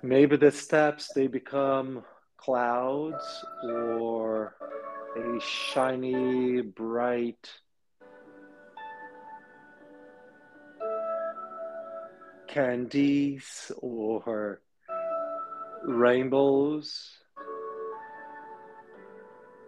Maybe 0.02 0.36
the 0.36 0.50
steps 0.50 1.12
they 1.14 1.28
become 1.28 2.04
clouds 2.38 3.24
or 3.64 4.56
a 5.16 5.40
shiny, 5.40 6.62
bright 6.62 7.50
candies 12.48 13.72
or 13.78 14.62
rainbows. 15.84 17.12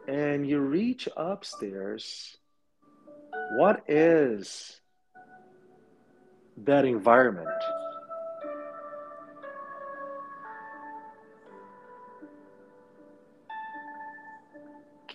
And 0.08 0.48
you 0.48 0.60
reach 0.60 1.08
upstairs 1.18 2.38
what 3.58 3.84
is 3.88 4.82
that 6.58 6.86
environment? 6.86 7.48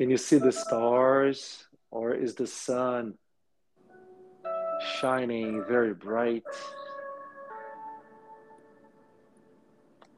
Can 0.03 0.11
you 0.11 0.17
see 0.17 0.39
the 0.39 0.51
stars, 0.51 1.65
or 1.93 2.13
is 2.13 2.35
the 2.35 2.49
sun 2.49 3.15
shining 5.01 5.65
very 5.69 5.95
bright? 5.95 6.43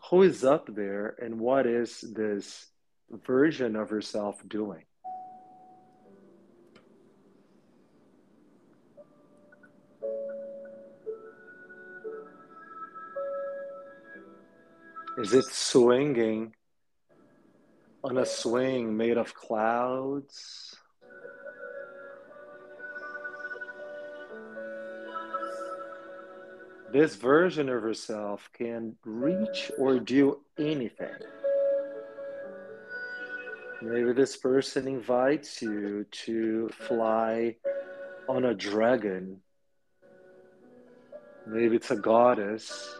Who 0.09 0.23
is 0.23 0.43
up 0.43 0.75
there, 0.75 1.15
and 1.21 1.39
what 1.39 1.67
is 1.67 2.01
this 2.01 2.69
version 3.27 3.77
of 3.77 3.91
yourself 3.91 4.41
doing? 4.49 4.85
Is 15.19 15.35
it 15.35 15.45
swinging 15.45 16.55
on 18.05 18.19
a 18.19 18.27
swing 18.27 18.95
made 18.95 19.17
of 19.17 19.35
clouds? 19.35 20.77
This 26.93 27.17
version 27.17 27.69
of 27.71 27.83
herself 27.83 28.49
can 28.53 28.95
reach 29.05 29.73
or 29.79 29.99
do 29.99 30.39
anything. 30.59 31.09
Maybe 33.83 34.13
this 34.13 34.37
person 34.37 34.87
invites 34.87 35.61
you 35.61 36.05
to 36.25 36.69
fly 36.87 37.57
on 38.29 38.45
a 38.45 38.55
dragon. 38.55 39.41
Maybe 41.47 41.77
it's 41.77 41.91
a 41.91 41.97
goddess. 41.97 42.97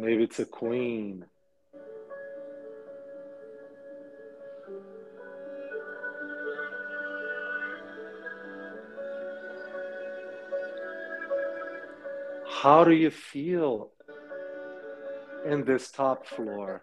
Maybe 0.00 0.24
it's 0.24 0.38
a 0.38 0.46
queen. 0.46 1.26
How 12.48 12.82
do 12.84 12.92
you 12.92 13.10
feel 13.10 13.90
in 15.44 15.64
this 15.64 15.90
top 15.90 16.26
floor? 16.26 16.82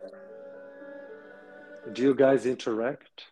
Do 1.94 2.04
you 2.04 2.14
guys 2.14 2.46
interact? 2.46 3.24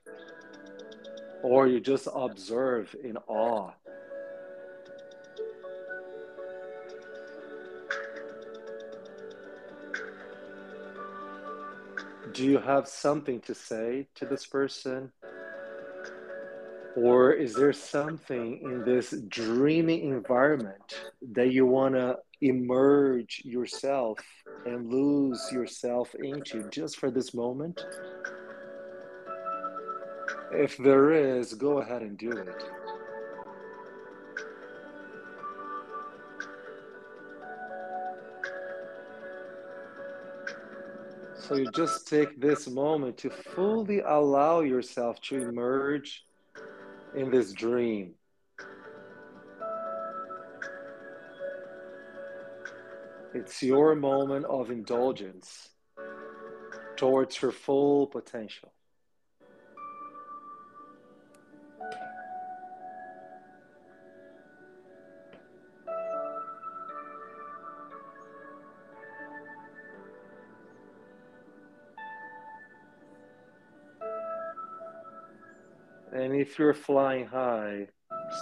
Or 1.43 1.67
you 1.67 1.79
just 1.79 2.07
observe 2.11 2.95
in 3.03 3.17
awe? 3.27 3.73
Do 12.35 12.43
you 12.43 12.57
have 12.57 12.85
something 12.85 13.39
to 13.39 13.55
say 13.55 14.07
to 14.15 14.25
this 14.25 14.45
person? 14.45 15.09
Or 16.97 17.31
is 17.31 17.53
there 17.53 17.71
something 17.71 18.59
in 18.61 18.83
this 18.83 19.13
dreamy 19.29 20.03
environment 20.03 20.99
that 21.31 21.51
you 21.51 21.65
want 21.65 21.95
to 21.95 22.17
emerge 22.41 23.41
yourself 23.45 24.19
and 24.65 24.91
lose 24.91 25.41
yourself 25.51 26.13
into 26.15 26.69
just 26.69 26.97
for 26.97 27.09
this 27.09 27.33
moment? 27.33 27.85
If 30.51 30.77
there 30.77 31.11
is, 31.11 31.53
go 31.53 31.79
ahead 31.79 32.01
and 32.01 32.17
do 32.17 32.31
it. 32.31 32.63
So 41.47 41.57
you 41.57 41.69
just 41.75 42.07
take 42.07 42.41
this 42.41 42.67
moment 42.67 43.19
to 43.19 43.29
fully 43.29 43.99
allow 43.99 44.61
yourself 44.61 45.21
to 45.29 45.35
emerge 45.35 46.25
in 47.15 47.29
this 47.29 47.53
dream. 47.53 48.15
It's 53.35 53.61
your 53.61 53.93
moment 53.93 54.45
of 54.45 54.71
indulgence 54.71 55.69
towards 56.95 57.39
your 57.39 57.51
full 57.51 58.07
potential. 58.07 58.71
If 76.45 76.59
you're 76.59 76.75
flying 76.75 77.25
high, 77.25 77.87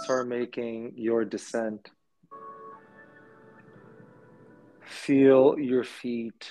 start 0.02 0.28
making 0.28 0.92
your 0.94 1.24
descent. 1.24 1.90
Feel 4.84 5.58
your 5.58 5.84
feet 5.84 6.50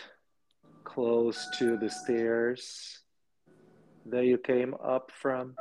close 0.84 1.48
to 1.60 1.78
the 1.78 1.92
stairs 1.92 3.02
that 4.08 4.26
you 4.26 4.40
came 4.40 4.74
up 4.84 5.12
from. 5.22 5.54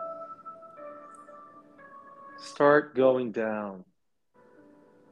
Start 2.39 2.97
going 2.97 3.31
down. 3.31 3.85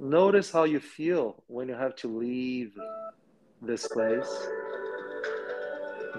Notice 0.00 0.50
how 0.50 0.64
you 0.64 0.80
feel 0.80 1.44
when 1.46 1.68
you 1.68 1.74
have 1.74 1.94
to 1.96 2.08
leave 2.08 2.72
this 3.60 3.86
place. 3.86 4.32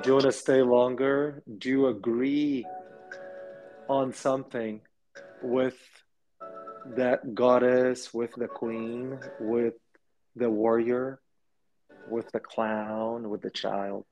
Do 0.04 0.08
you 0.10 0.14
want 0.14 0.26
to 0.26 0.32
stay 0.32 0.62
longer? 0.62 1.42
Do 1.58 1.68
you 1.68 1.88
agree 1.88 2.64
on 3.88 4.14
something 4.14 4.82
with 5.42 5.78
that 6.96 7.36
goddess, 7.36 8.14
with 8.14 8.32
the 8.36 8.48
queen, 8.48 9.20
with 9.40 9.76
the 10.36 10.50
warrior, 10.50 11.20
with 12.10 12.32
the 12.32 12.40
clown, 12.40 13.30
with 13.30 13.42
the 13.42 13.50
child. 13.50 14.06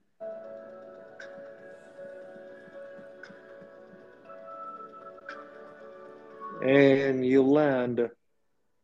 And 6.61 7.25
you 7.25 7.41
land 7.41 8.09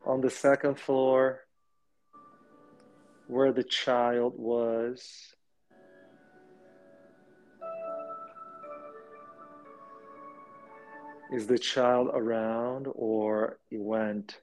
on 0.05 0.21
the 0.21 0.29
second 0.29 0.79
floor 0.79 1.41
where 3.27 3.51
the 3.51 3.63
child 3.63 4.33
was. 4.37 5.33
Is 11.33 11.47
the 11.47 11.57
child 11.57 12.11
around 12.13 12.87
or 12.93 13.57
it 13.71 13.81
went 13.81 14.39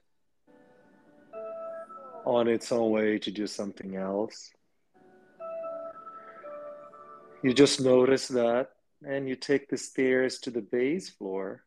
on 2.25 2.47
its 2.49 2.71
own 2.73 2.91
way 2.91 3.17
to 3.19 3.31
do 3.31 3.47
something 3.47 3.95
else? 3.95 4.51
You 7.41 7.53
just 7.53 7.79
notice 7.79 8.27
that 8.29 8.71
and 9.05 9.29
you 9.29 9.35
take 9.35 9.69
the 9.69 9.77
stairs 9.77 10.39
to 10.39 10.51
the 10.51 10.61
base 10.61 11.09
floor, 11.09 11.63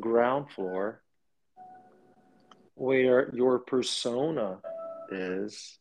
ground 0.00 0.50
floor, 0.50 1.02
where 2.74 3.32
your 3.34 3.60
persona 3.60 4.58
is. 5.10 5.78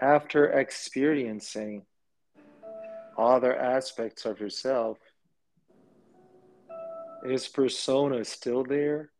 After 0.00 0.46
experiencing 0.46 1.86
other 3.18 3.56
aspects 3.56 4.24
of 4.24 4.40
yourself, 4.40 4.98
is 7.24 7.48
persona 7.48 8.24
still 8.24 8.64
there? 8.64 9.10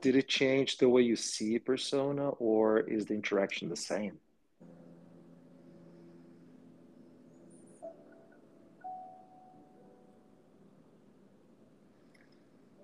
Did 0.00 0.16
it 0.16 0.28
change 0.28 0.78
the 0.78 0.88
way 0.88 1.02
you 1.02 1.14
see 1.14 1.60
persona, 1.60 2.30
or 2.30 2.80
is 2.80 3.06
the 3.06 3.14
interaction 3.14 3.68
the 3.68 3.76
same? 3.76 4.18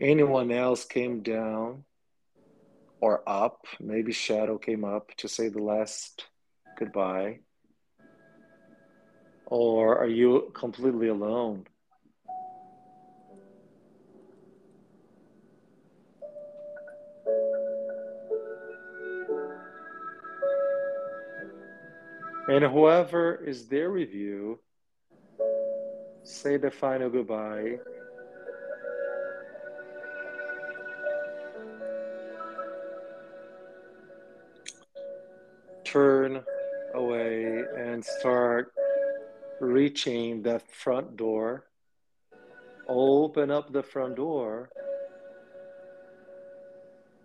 Anyone 0.01 0.53
else 0.53 0.85
came 0.85 1.23
down 1.23 1.83
or 3.01 3.23
up. 3.29 3.67
Maybe 3.81 4.13
Shadow 4.13 4.59
came 4.59 4.85
up 4.85 5.15
to 5.19 5.29
say 5.29 5.49
the 5.49 5.63
last 5.63 6.27
goodbye. 6.79 7.41
Or 9.47 9.99
are 9.99 10.07
you 10.07 10.53
completely 10.55 11.09
alone? 11.09 11.67
And 22.49 22.65
whoever 22.65 23.35
is 23.35 23.69
there 23.69 23.91
with 23.91 24.15
you, 24.15 24.59
say 26.25 26.57
the 26.57 26.71
final 26.71 27.11
goodbye 27.11 27.79
turn 35.93 36.45
away 36.95 37.63
and 37.79 38.05
start 38.05 38.75
reaching 39.59 40.43
the 40.43 40.61
front 40.71 41.17
door. 41.17 41.65
Open 42.87 43.51
up 43.51 43.73
the 43.73 43.83
front 43.83 44.17
door. 44.17 44.69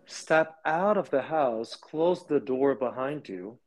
Step 0.06 0.56
out 0.66 0.98
of 0.98 1.10
the 1.10 1.22
house, 1.22 1.76
close 1.76 2.26
the 2.26 2.40
door 2.40 2.76
behind 2.76 3.28
you. 3.28 3.58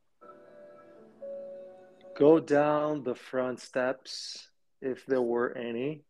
Go 2.17 2.41
down 2.41 3.05
the 3.05 3.15
front 3.15 3.61
steps, 3.61 4.49
if 4.81 5.05
there 5.05 5.21
were 5.21 5.55
any, 5.59 6.05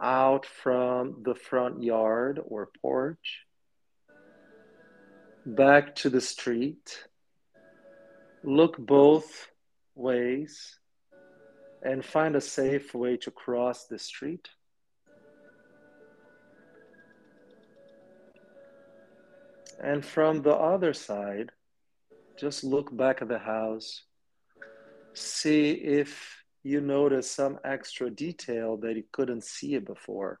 out 0.00 0.44
from 0.44 1.22
the 1.24 1.34
front 1.36 1.84
yard 1.84 2.40
or 2.44 2.68
porch 2.82 3.45
back 5.46 5.94
to 5.94 6.10
the 6.10 6.20
street, 6.20 7.04
look 8.42 8.76
both 8.78 9.48
ways, 9.94 10.78
and 11.82 12.04
find 12.04 12.34
a 12.34 12.40
safe 12.40 12.92
way 12.94 13.16
to 13.16 13.30
cross 13.30 13.86
the 13.86 13.98
street. 13.98 14.48
And 19.80 20.04
from 20.04 20.42
the 20.42 20.54
other 20.54 20.92
side, 20.92 21.52
just 22.36 22.64
look 22.64 22.94
back 22.96 23.22
at 23.22 23.28
the 23.28 23.38
house, 23.38 24.02
see 25.14 25.70
if 25.70 26.42
you 26.64 26.80
notice 26.80 27.30
some 27.30 27.60
extra 27.64 28.10
detail 28.10 28.76
that 28.78 28.96
you 28.96 29.04
couldn't 29.12 29.44
see 29.44 29.78
before. 29.78 30.40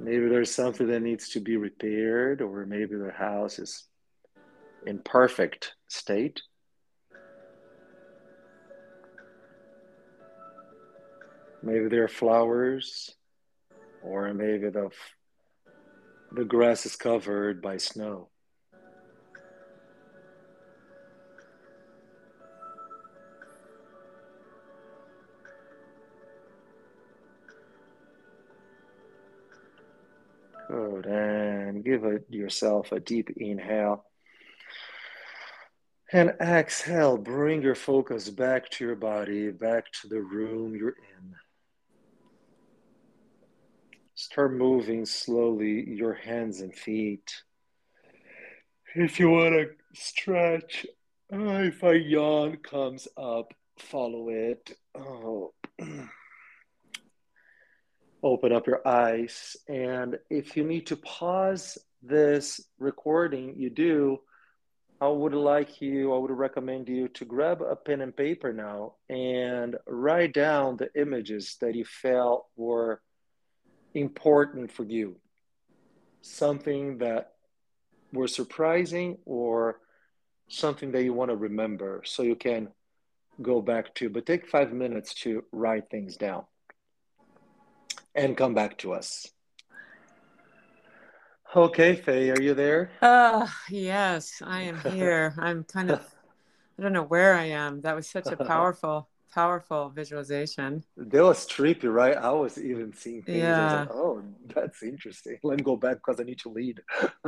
Maybe 0.00 0.28
there's 0.28 0.54
something 0.54 0.86
that 0.86 1.00
needs 1.00 1.28
to 1.30 1.40
be 1.40 1.56
repaired, 1.56 2.40
or 2.40 2.64
maybe 2.64 2.94
the 2.96 3.10
house 3.10 3.58
is 3.58 3.84
in 4.86 5.00
perfect 5.00 5.74
state. 5.88 6.40
Maybe 11.62 11.88
there 11.88 12.04
are 12.04 12.08
flowers, 12.08 13.10
or 14.02 14.32
maybe 14.32 14.70
the, 14.70 14.90
the 16.32 16.44
grass 16.44 16.86
is 16.86 16.94
covered 16.94 17.60
by 17.60 17.78
snow. 17.78 18.28
Yourself 32.28 32.92
a 32.92 33.00
deep 33.00 33.30
inhale. 33.36 34.04
And 36.10 36.34
exhale, 36.40 37.18
bring 37.18 37.62
your 37.62 37.74
focus 37.74 38.30
back 38.30 38.70
to 38.70 38.84
your 38.84 38.96
body, 38.96 39.50
back 39.50 39.92
to 40.00 40.08
the 40.08 40.20
room 40.20 40.74
you're 40.74 40.88
in. 40.88 41.34
Start 44.14 44.54
moving 44.54 45.04
slowly 45.04 45.88
your 45.88 46.14
hands 46.14 46.60
and 46.60 46.74
feet. 46.74 47.42
If 48.94 49.20
you 49.20 49.30
want 49.30 49.54
to 49.54 49.68
stretch, 49.92 50.86
uh, 51.32 51.38
if 51.38 51.82
a 51.82 51.96
yawn 51.96 52.56
comes 52.56 53.06
up, 53.16 53.52
follow 53.78 54.30
it. 54.30 54.76
Oh. 54.94 55.52
Open 58.22 58.52
up 58.52 58.66
your 58.66 58.86
eyes. 58.86 59.56
And 59.68 60.18
if 60.28 60.56
you 60.56 60.64
need 60.64 60.88
to 60.88 60.96
pause 60.96 61.78
this 62.02 62.60
recording, 62.78 63.54
you 63.56 63.70
do. 63.70 64.18
I 65.00 65.08
would 65.08 65.34
like 65.34 65.80
you, 65.80 66.12
I 66.12 66.18
would 66.18 66.32
recommend 66.32 66.88
you 66.88 67.08
to 67.08 67.24
grab 67.24 67.62
a 67.62 67.76
pen 67.76 68.00
and 68.00 68.16
paper 68.16 68.52
now 68.52 68.94
and 69.08 69.76
write 69.86 70.34
down 70.34 70.76
the 70.76 70.90
images 71.00 71.56
that 71.60 71.76
you 71.76 71.84
felt 71.84 72.46
were 72.56 73.00
important 73.94 74.72
for 74.72 74.82
you. 74.84 75.16
Something 76.20 76.98
that 76.98 77.32
were 78.12 78.26
surprising 78.26 79.18
or 79.24 79.80
something 80.48 80.90
that 80.92 81.04
you 81.04 81.12
want 81.12 81.30
to 81.30 81.36
remember 81.36 82.02
so 82.04 82.22
you 82.22 82.34
can 82.34 82.68
go 83.40 83.62
back 83.62 83.94
to. 83.96 84.10
But 84.10 84.26
take 84.26 84.48
five 84.48 84.72
minutes 84.72 85.14
to 85.22 85.44
write 85.52 85.90
things 85.90 86.16
down 86.16 86.44
and 88.14 88.36
come 88.36 88.54
back 88.54 88.78
to 88.78 88.94
us. 88.94 89.28
Okay, 91.54 91.94
Faye, 91.96 92.30
are 92.30 92.40
you 92.40 92.54
there? 92.54 92.90
Uh, 93.00 93.46
yes, 93.68 94.42
I 94.44 94.62
am 94.62 94.80
here. 94.84 95.34
I'm 95.38 95.64
kind 95.64 95.90
of, 95.90 96.02
I 96.78 96.82
don't 96.82 96.92
know 96.92 97.04
where 97.04 97.34
I 97.34 97.44
am. 97.46 97.82
That 97.82 97.96
was 97.96 98.08
such 98.10 98.32
a 98.32 98.36
powerful, 98.36 99.08
powerful 99.34 99.90
visualization. 99.90 100.84
That 100.96 101.22
was 101.22 101.46
trippy, 101.46 101.92
right? 101.92 102.16
I 102.16 102.32
was 102.32 102.58
even 102.58 102.92
seeing 102.92 103.22
things. 103.22 103.56
Yeah. 103.56 103.72
Like, 103.72 103.88
oh, 103.88 104.20
that's 104.54 104.82
interesting. 104.82 105.38
Let 105.44 105.58
me 105.58 105.62
go 105.62 105.76
back 105.76 105.98
because 105.98 106.18
I 106.20 106.24
need 106.24 106.40
to 106.40 106.48
lead. 106.50 106.80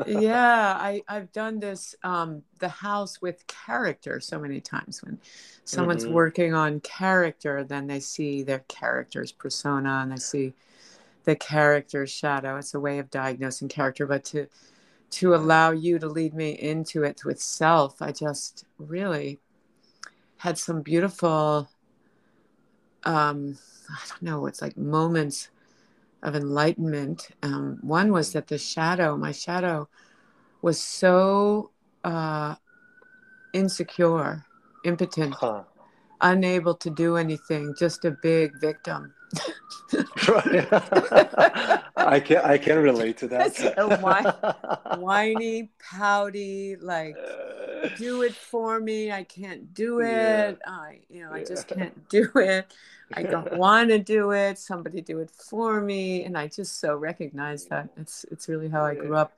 yeah, 0.04 0.76
I, 0.80 1.02
I've 1.08 1.30
done 1.32 1.60
this, 1.60 1.94
um, 2.02 2.42
the 2.58 2.68
house 2.68 3.20
with 3.20 3.46
character 3.46 4.18
so 4.20 4.38
many 4.38 4.60
times. 4.60 5.02
When 5.02 5.20
someone's 5.64 6.06
Mhm. 6.06 6.08
working 6.08 6.54
on 6.54 6.80
character, 6.80 7.64
then 7.64 7.86
they 7.86 8.00
see 8.00 8.42
their 8.42 8.60
character's 8.60 9.30
persona 9.32 10.00
and 10.02 10.12
they 10.12 10.16
see 10.16 10.54
the 11.24 11.36
character's 11.36 12.10
shadow. 12.10 12.56
It's 12.56 12.74
a 12.74 12.80
way 12.80 12.98
of 12.98 13.10
diagnosing 13.10 13.68
character, 13.68 14.06
but 14.06 14.24
to 14.26 14.46
to 15.10 15.34
allow 15.34 15.72
you 15.72 15.98
to 15.98 16.06
lead 16.08 16.34
me 16.34 16.50
into 16.52 17.02
it 17.04 17.24
with 17.24 17.40
self, 17.42 18.00
I 18.00 18.12
just 18.12 18.64
really 18.78 19.40
had 20.38 20.58
some 20.58 20.82
beautiful 20.82 21.68
um 23.04 23.58
I 23.90 24.06
don't 24.08 24.22
know, 24.22 24.46
it's 24.46 24.62
like 24.62 24.76
moments 24.76 25.50
of 26.22 26.36
enlightenment. 26.36 27.28
Um, 27.42 27.78
one 27.82 28.12
was 28.12 28.32
that 28.32 28.46
the 28.48 28.58
shadow, 28.58 29.16
my 29.16 29.32
shadow, 29.32 29.88
was 30.62 30.80
so 30.80 31.70
uh, 32.04 32.56
insecure, 33.52 34.44
impotent, 34.84 35.36
Huh. 35.40 35.64
unable 36.20 36.74
to 36.76 36.90
do 36.90 37.16
anything, 37.16 37.74
just 37.78 38.04
a 38.04 38.10
big 38.10 38.60
victim. 38.60 39.14
I 41.96 42.20
can 42.24 42.38
I 42.38 42.58
can 42.58 42.78
relate 42.78 43.16
to 43.18 43.28
that. 43.28 43.74
A 43.76 43.88
whi- 43.96 44.96
Whiny, 44.98 45.70
pouty, 45.90 46.76
like 46.76 47.16
do 47.96 48.22
it 48.22 48.34
for 48.34 48.80
me. 48.80 49.10
I 49.12 49.24
can't 49.24 49.72
do 49.74 50.00
Yeah. 50.00 50.48
it. 50.50 50.58
I, 50.66 51.00
you 51.08 51.22
know, 51.22 51.32
I 51.32 51.38
Yeah. 51.38 51.44
just 51.44 51.68
can't 51.68 52.08
do 52.08 52.28
it. 52.36 52.72
I 53.14 53.22
don't 53.22 53.52
want 53.56 53.90
to 53.90 53.98
do 53.98 54.32
it. 54.32 54.58
Somebody 54.58 55.00
do 55.00 55.18
it 55.20 55.30
for 55.30 55.80
me. 55.80 56.24
And 56.24 56.36
I 56.36 56.48
just 56.48 56.78
so 56.80 56.94
recognize 56.96 57.66
that 57.66 57.88
it's 57.96 58.24
it's 58.30 58.48
really 58.48 58.68
how 58.68 58.84
I 58.84 58.94
grew 58.94 59.16
up. 59.16 59.32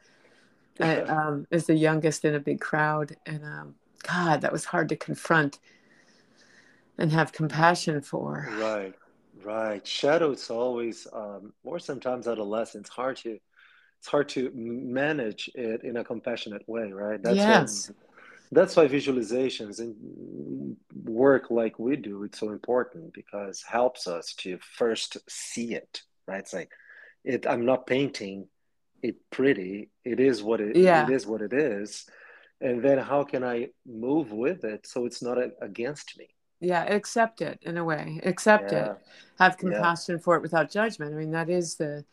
I, 0.80 1.00
um, 1.02 1.46
as 1.52 1.66
the 1.66 1.74
youngest 1.74 2.24
in 2.24 2.34
a 2.34 2.40
big 2.40 2.60
crowd, 2.60 3.16
and 3.26 3.44
um, 3.44 3.74
God, 4.02 4.40
that 4.40 4.52
was 4.52 4.64
hard 4.64 4.88
to 4.88 4.96
confront 4.96 5.58
and 6.98 7.12
have 7.12 7.32
compassion 7.32 8.00
for. 8.00 8.48
Right, 8.58 8.94
right. 9.44 9.86
Shadow 9.86 10.32
is 10.32 10.50
always, 10.50 11.06
um, 11.12 11.52
or 11.64 11.78
sometimes 11.78 12.28
adolescence, 12.28 12.88
hard 12.88 13.16
to, 13.18 13.38
it's 13.98 14.08
hard 14.08 14.28
to 14.30 14.50
manage 14.54 15.50
it 15.54 15.84
in 15.84 15.96
a 15.96 16.04
compassionate 16.04 16.68
way, 16.68 16.92
right? 16.92 17.22
That's 17.22 17.36
Yes. 17.36 17.88
What, 17.88 17.96
that's 18.54 18.76
why 18.76 18.86
visualizations 18.86 19.78
and 19.78 20.76
work 21.04 21.50
like 21.50 21.78
we 21.78 21.96
do, 21.96 22.22
it's 22.24 22.38
so 22.38 22.50
important 22.50 23.14
because 23.14 23.62
helps 23.62 24.06
us 24.06 24.34
to 24.34 24.58
first 24.76 25.16
see 25.28 25.74
it, 25.74 26.02
right? 26.26 26.40
It's 26.40 26.52
like, 26.52 26.70
it. 27.24 27.46
I'm 27.46 27.64
not 27.64 27.86
painting 27.86 28.48
it 29.02 29.16
pretty. 29.30 29.90
It 30.04 30.20
is 30.20 30.42
what 30.42 30.60
it. 30.60 30.76
Yeah. 30.76 31.04
It 31.04 31.12
is 31.12 31.26
what 31.26 31.40
it 31.40 31.52
is. 31.52 32.04
And 32.60 32.82
then 32.82 32.98
how 32.98 33.24
can 33.24 33.42
I 33.42 33.68
move 33.86 34.32
with 34.32 34.64
it 34.64 34.86
so 34.86 35.06
it's 35.06 35.22
not 35.22 35.38
a, 35.38 35.52
against 35.60 36.18
me? 36.18 36.28
Yeah, 36.62 36.84
accept 36.84 37.42
it 37.42 37.58
in 37.62 37.76
a 37.76 37.84
way. 37.84 38.20
Accept 38.22 38.70
Yeah. 38.72 38.92
it. 38.92 38.96
Have 39.40 39.52
Yeah. 39.54 39.70
compassion 39.70 40.18
for 40.20 40.36
it 40.36 40.42
without 40.42 40.70
judgment. 40.70 41.12
I 41.12 41.16
mean, 41.18 41.32
that 41.32 41.50
is 41.50 41.74
the 41.76 42.04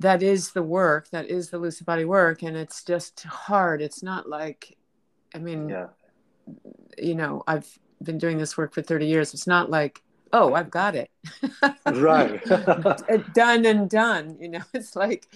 that 0.00 0.22
is 0.22 0.52
the 0.52 0.62
work. 0.62 1.08
That 1.10 1.26
is 1.30 1.50
the 1.50 1.58
lucid 1.58 1.86
body 1.86 2.04
work, 2.04 2.42
and 2.42 2.56
it's 2.56 2.82
just 2.84 3.22
hard. 3.22 3.80
It's 3.80 4.02
not 4.02 4.28
like, 4.28 4.76
I 5.34 5.38
mean, 5.38 5.68
Yeah. 5.68 5.88
you 6.98 7.14
know, 7.14 7.42
I've 7.46 7.78
been 8.02 8.18
doing 8.18 8.38
this 8.38 8.56
work 8.56 8.74
for 8.74 8.82
thirty 8.82 9.06
years. 9.06 9.34
It's 9.34 9.46
not 9.46 9.70
like, 9.70 10.02
oh, 10.32 10.54
I've 10.54 10.70
got 10.70 10.94
it. 10.94 11.10
Right. 11.86 12.40
Uh, 12.50 13.16
done 13.34 13.64
and 13.66 13.88
done. 13.90 14.36
You 14.40 14.48
know, 14.50 14.62
it's 14.74 14.94
like 14.94 15.26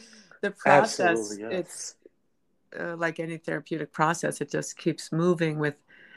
the 0.43 0.51
process. 0.51 1.33
It's 1.39 1.97
uh, 2.79 2.97
like 2.97 3.19
any 3.21 3.39
therapeutic 3.39 3.93
process. 3.93 4.41
It 4.41 4.51
just 4.51 4.77
keeps 4.77 5.11
moving 5.13 5.59
with 5.59 5.77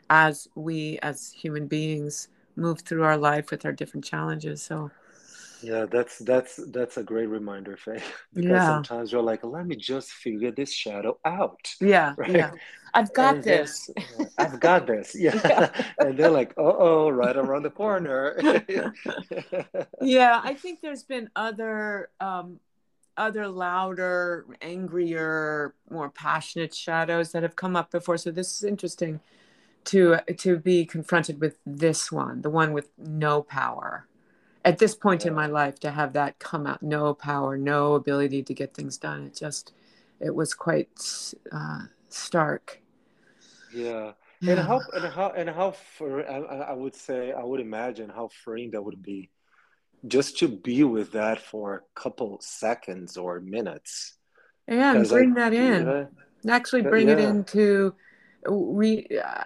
as 0.09 0.47
we 0.55 0.99
as 1.01 1.31
human 1.31 1.67
beings 1.67 2.27
move 2.55 2.81
through 2.81 3.03
our 3.03 3.17
life 3.17 3.51
with 3.51 3.65
our 3.65 3.71
different 3.71 4.05
challenges. 4.05 4.61
So 4.61 4.91
Yeah, 5.61 5.85
that's 5.85 6.17
that's 6.19 6.59
that's 6.71 6.97
a 6.97 7.03
great 7.03 7.27
reminder, 7.27 7.77
Faye. 7.77 8.01
Because 8.33 8.63
Yeah. 8.63 8.65
sometimes 8.65 9.11
you're 9.11 9.21
like, 9.21 9.43
let 9.43 9.65
me 9.67 9.75
just 9.75 10.11
figure 10.11 10.51
this 10.51 10.73
shadow 10.73 11.19
out. 11.25 11.59
yeah, 11.79 12.15
Right. 12.17 12.31
yeah, 12.33 12.51
I've 12.93 13.13
got 13.13 13.41
And 13.41 13.43
this. 13.43 13.89
I've 14.37 14.59
got 14.59 14.87
this. 14.87 15.15
Yeah. 15.15 15.35
Yeah. 15.43 15.69
and 15.99 16.17
they're 16.17 16.29
like, 16.31 16.51
uh 16.57 16.63
oh, 16.77 17.09
right 17.09 17.35
around 17.37 17.63
the 17.63 17.69
corner. 17.69 18.41
yeah, 19.99 20.41
I 20.43 20.55
think 20.55 20.81
there's 20.81 21.03
been 21.03 21.29
other 21.35 22.09
um, 22.19 22.59
other 23.17 23.47
louder, 23.47 24.45
angrier, 24.61 25.75
more 25.89 26.09
passionate 26.09 26.73
shadows 26.73 27.31
that 27.33 27.43
have 27.43 27.55
come 27.55 27.75
up 27.75 27.91
before. 27.91 28.17
So 28.17 28.31
this 28.31 28.55
is 28.55 28.63
interesting 28.63 29.19
to 29.85 30.17
to 30.37 30.57
be 30.57 30.85
confronted 30.85 31.39
with 31.41 31.55
this 31.65 32.11
one, 32.11 32.41
the 32.41 32.49
one 32.49 32.73
with 32.73 32.89
no 32.97 33.41
power. 33.41 34.07
At 34.63 34.77
this 34.77 34.93
point 34.93 35.25
in 35.25 35.33
my 35.33 35.47
life, 35.47 35.79
to 35.79 35.89
have 35.91 36.13
that 36.13 36.37
come 36.37 36.67
out, 36.67 36.83
no 36.83 37.15
power, 37.15 37.57
no 37.57 37.95
ability 37.95 38.43
to 38.43 38.53
get 38.53 38.75
things 38.75 38.97
done, 38.97 39.23
it 39.27 39.35
just 39.35 39.73
it 40.19 40.35
was 40.35 40.53
quite 40.53 41.33
uh, 41.51 41.81
stark. 42.09 42.79
yeah. 43.73 44.11
Yeah. 44.43 44.53
And 44.53 44.59
how 44.61 44.81
and 44.95 45.05
how 45.05 45.29
and 45.31 45.49
how 45.49 45.71
for 45.71 46.27
I, 46.27 46.37
I 46.71 46.73
would 46.73 46.95
say 46.95 47.31
I 47.31 47.43
would 47.43 47.59
imagine 47.59 48.09
how 48.09 48.29
freeing 48.43 48.71
that 48.71 48.81
would 48.83 49.03
be 49.03 49.29
just 50.07 50.39
to 50.39 50.47
be 50.47 50.83
with 50.83 51.11
that 51.11 51.39
for 51.39 51.75
a 51.75 51.99
couple 51.99 52.39
seconds 52.41 53.17
or 53.17 53.39
minutes. 53.39 54.15
yeah, 54.67 54.91
and 54.93 54.99
'Cause 54.99 55.11
I- 55.13 55.15
bring 55.17 55.33
that 55.35 55.53
in. 55.53 55.85
yeah. 56.43 56.53
actually 56.53 56.81
bring 56.81 57.07
it 57.09 57.19
into 57.19 57.93
re 58.47 59.05
uh, 59.23 59.43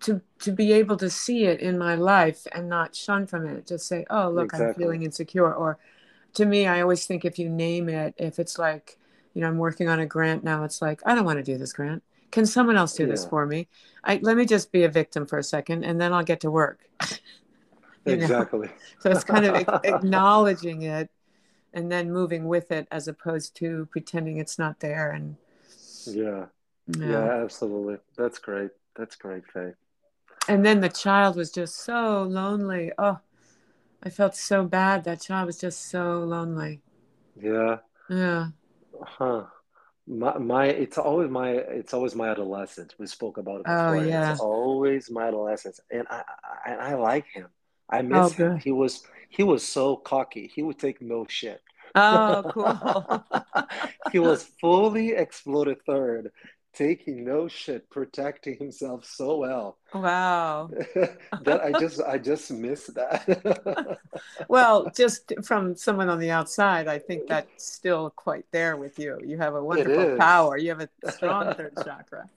to 0.00 0.20
to 0.38 0.52
be 0.52 0.72
able 0.72 0.96
to 0.96 1.10
see 1.10 1.44
it 1.44 1.60
in 1.60 1.78
my 1.78 1.94
life 1.94 2.46
and 2.52 2.68
not 2.68 2.94
shun 2.94 3.26
from 3.26 3.46
it 3.46 3.66
just 3.66 3.86
say 3.86 4.04
oh 4.10 4.30
look 4.30 4.54
i'm 4.54 4.74
feeling 4.74 5.02
insecure 5.02 5.52
or 5.52 5.78
to 6.32 6.44
me 6.44 6.66
i 6.66 6.80
always 6.80 7.06
think 7.06 7.24
if 7.24 7.38
you 7.38 7.48
name 7.48 7.88
it 7.88 8.14
if 8.16 8.38
it's 8.38 8.58
like 8.58 8.98
you 9.34 9.40
know 9.40 9.48
i'm 9.48 9.58
working 9.58 9.88
on 9.88 10.00
a 10.00 10.06
grant 10.06 10.44
now 10.44 10.64
it's 10.64 10.82
like 10.82 11.00
i 11.06 11.14
don't 11.14 11.24
want 11.24 11.38
to 11.38 11.42
do 11.42 11.58
this 11.58 11.72
grant 11.72 12.02
can 12.30 12.46
someone 12.46 12.76
else 12.76 12.96
do 12.96 13.06
this 13.06 13.24
for 13.24 13.46
me 13.46 13.68
I, 14.02 14.18
let 14.22 14.36
me 14.36 14.44
just 14.44 14.72
be 14.72 14.82
a 14.84 14.88
victim 14.88 15.26
for 15.26 15.38
a 15.38 15.44
second 15.44 15.84
and 15.84 16.00
then 16.00 16.12
i'll 16.12 16.24
get 16.24 16.40
to 16.40 16.50
work 16.50 16.80
Exactly. 18.06 18.68
so 19.00 19.10
it's 19.10 19.24
kind 19.24 19.46
of 19.46 19.80
acknowledging 19.84 20.82
it 20.82 21.10
and 21.72 21.90
then 21.90 22.12
moving 22.12 22.46
with 22.46 22.70
it 22.70 22.86
as 22.90 23.08
opposed 23.08 23.56
to 23.56 23.88
pretending 23.90 24.38
it's 24.38 24.58
not 24.58 24.80
there 24.80 25.10
and 25.10 25.36
Yeah. 26.06 26.46
yeah. 26.86 26.96
Yeah, 26.98 27.42
absolutely. 27.42 27.98
That's 28.16 28.38
great. 28.38 28.70
That's 28.96 29.16
great, 29.16 29.44
Faye. 29.50 29.72
And 30.48 30.64
then 30.64 30.80
the 30.80 30.88
child 30.88 31.36
was 31.36 31.50
just 31.50 31.76
so 31.76 32.22
lonely 32.22 32.92
oh 32.98 33.18
i 34.02 34.10
felt 34.10 34.34
so 34.36 34.64
bad 34.64 35.04
that 35.04 35.20
child 35.20 35.46
was 35.46 35.58
just 35.58 35.90
so 35.90 36.20
lonely 36.24 36.80
Yeah. 37.36 37.78
yeah 38.08 38.48
Huh. 39.02 39.44
My, 40.06 40.38
my 40.38 40.66
it's 40.66 40.98
always 40.98 41.30
my 41.30 41.50
it's 41.50 41.94
always 41.94 42.14
my 42.14 42.28
adolescence. 42.30 42.94
We 42.98 43.06
spoke 43.06 43.38
about 43.38 43.62
it 43.62 43.66
Oh, 43.66 43.92
yeah. 43.92 44.30
It's 44.30 44.40
always 44.40 45.10
my 45.10 45.28
adolescence, 45.28 45.80
and 45.90 46.06
I 46.10 46.22
I, 46.66 46.70
and 46.72 46.80
I 46.80 46.94
like 46.94 47.26
him. 47.34 47.48
I 47.90 48.02
Oh, 48.12 48.28
miss 48.28 48.32
him. 48.32 48.56
He 48.56 48.70
was 48.72 49.02
he 49.30 49.42
was 49.42 49.66
so 49.66 49.96
cocky. 49.96 50.50
He 50.54 50.62
would 50.62 50.78
take 50.78 51.00
no 51.02 51.26
shit. 51.28 51.62
Oh, 51.94 52.44
cool. 52.48 53.24
he 54.12 54.18
was 54.18 54.44
fully 54.60 55.10
exploded 55.12 55.78
third, 55.86 56.30
taking 56.74 57.24
no 57.24 57.48
shit, 57.48 57.88
protecting 57.90 58.56
himself 58.58 59.04
so 59.04 59.36
well 59.38 59.78
Wow. 59.94 60.70
that 61.42 61.60
I 61.62 61.78
just 61.78 62.02
I 62.02 62.18
just 62.18 62.50
miss 62.50 62.86
that. 62.88 63.98
Well, 64.48 64.90
just 64.94 65.32
from 65.44 65.76
someone 65.76 66.08
on 66.08 66.18
the 66.18 66.30
outside, 66.30 66.88
I 66.88 66.98
think 66.98 67.28
that's 67.28 67.64
still 67.64 68.10
quite 68.10 68.44
there 68.50 68.76
with 68.76 68.98
you. 68.98 69.18
You 69.24 69.36
have 69.38 69.54
a 69.54 69.62
wonderful 69.62 70.16
power. 70.16 70.56
You 70.56 70.70
have 70.70 70.80
a 70.80 71.12
strong 71.12 71.54
third 71.56 71.74
chakra. 71.84 72.28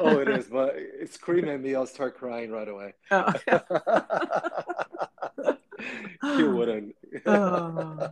oh, 0.00 0.18
it 0.18 0.28
is, 0.28 0.46
but 0.46 0.74
it's 0.76 1.14
scream 1.14 1.48
at 1.48 1.60
me, 1.60 1.74
I'll 1.74 1.86
start 1.86 2.16
crying 2.16 2.50
right 2.50 2.68
away. 2.68 2.94
Oh. 3.10 3.32
you 6.38 6.50
wouldn't. 6.50 6.94
Oh. 7.26 8.10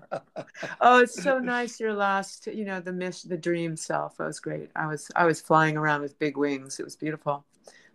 oh, 0.81 0.99
it's 1.01 1.23
so 1.23 1.39
nice. 1.39 1.81
Your 1.81 1.95
last, 1.95 2.47
you 2.47 2.65
know, 2.65 2.81
the 2.81 2.93
mission, 2.93 3.31
the 3.31 3.37
dream 3.37 3.77
self. 3.77 4.17
That 4.17 4.27
was 4.27 4.41
great. 4.41 4.71
I 4.77 4.87
was, 4.87 5.11
I 5.17 5.25
was 5.25 5.41
flying 5.41 5.77
around 5.77 6.03
with 6.03 6.19
big 6.19 6.37
wings. 6.37 6.79
It 6.81 6.85
was 6.85 6.97
beautiful. 6.97 7.45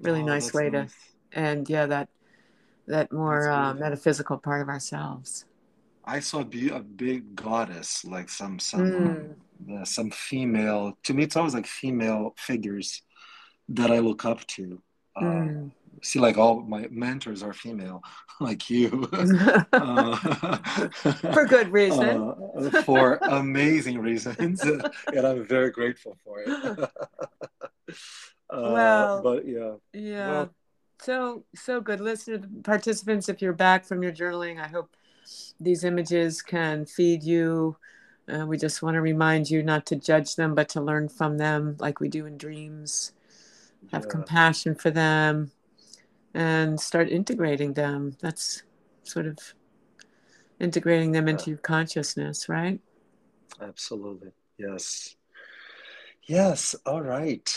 Really 0.01 0.21
Oh, 0.21 0.25
nice 0.25 0.53
way 0.53 0.69
to, 0.69 0.87
and 1.33 1.69
yeah, 1.69 1.85
that, 1.85 2.09
that 2.87 3.11
more 3.11 3.49
uh, 3.49 3.73
metaphysical 3.73 4.37
part 4.37 4.61
of 4.61 4.69
ourselves. 4.69 5.45
I 6.05 6.19
saw 6.19 6.41
a, 6.41 6.45
be- 6.45 6.69
a 6.69 6.79
big 6.79 7.35
goddess, 7.35 8.05
like 8.05 8.29
some 8.29 8.59
some 8.59 8.81
Mm. 9.67 9.81
uh, 9.81 9.85
some 9.85 10.11
female. 10.11 10.97
To 11.03 11.13
me, 11.13 11.23
it's 11.23 11.35
always 11.35 11.53
like 11.55 11.65
female 11.65 12.35
figures 12.37 13.01
that 13.69 13.89
I 13.89 13.99
look 13.99 14.25
up 14.25 14.45
to. 14.47 14.81
Uh, 15.15 15.23
Mm. 15.23 15.71
See, 16.01 16.19
like 16.19 16.37
all 16.37 16.61
my 16.61 16.87
mentors 16.91 17.41
are 17.43 17.53
female, 17.53 18.03
like 18.39 18.69
you. 18.69 19.09
Uh, 19.73 20.15
For 21.33 21.45
good 21.45 21.69
reason. 21.71 22.33
uh, 22.57 22.81
for 22.83 23.19
amazing 23.23 23.99
reasons, 23.99 24.61
and 24.63 25.25
I'm 25.27 25.43
very 25.45 25.69
grateful 25.69 26.15
for 26.23 26.41
it. 26.41 26.49
Uh, 28.49 28.71
Well, 28.71 29.21
but 29.23 29.47
yeah, 29.47 29.75
Yeah. 29.93 30.27
Well- 30.27 30.49
so 31.01 31.43
so 31.55 31.81
good. 31.81 31.99
Listener 31.99 32.41
participants, 32.63 33.27
if 33.27 33.41
you're 33.41 33.51
back 33.53 33.83
from 33.85 34.01
your 34.01 34.13
journaling, 34.13 34.63
I 34.63 34.67
hope 34.67 34.95
these 35.59 35.83
images 35.83 36.41
can 36.41 36.85
feed 36.85 37.21
you. 37.23 37.75
Uh, 38.31 38.45
we 38.47 38.57
just 38.57 38.81
want 38.81 38.95
to 38.95 39.01
remind 39.01 39.49
you 39.49 39.61
not 39.61 39.85
to 39.87 39.95
judge 39.97 40.35
them, 40.37 40.55
but 40.55 40.69
to 40.69 40.79
learn 40.81 41.09
from 41.09 41.37
them, 41.37 41.75
like 41.79 41.99
we 41.99 42.07
do 42.07 42.25
in 42.25 42.37
dreams. 42.37 43.11
Have 43.91 44.03
Yeah. 44.05 44.09
compassion 44.11 44.73
for 44.75 44.89
them, 44.89 45.51
and 46.35 46.79
start 46.79 47.09
integrating 47.09 47.73
them. 47.73 48.15
That's 48.21 48.63
sort 49.03 49.25
of 49.25 49.39
integrating 50.59 51.11
them 51.13 51.27
into 51.27 51.49
your 51.49 51.59
consciousness, 51.59 52.47
right? 52.49 52.79
absolutely, 53.61 54.31
yes, 54.57 55.15
yes. 56.27 56.75
All 56.85 57.01
right, 57.01 57.47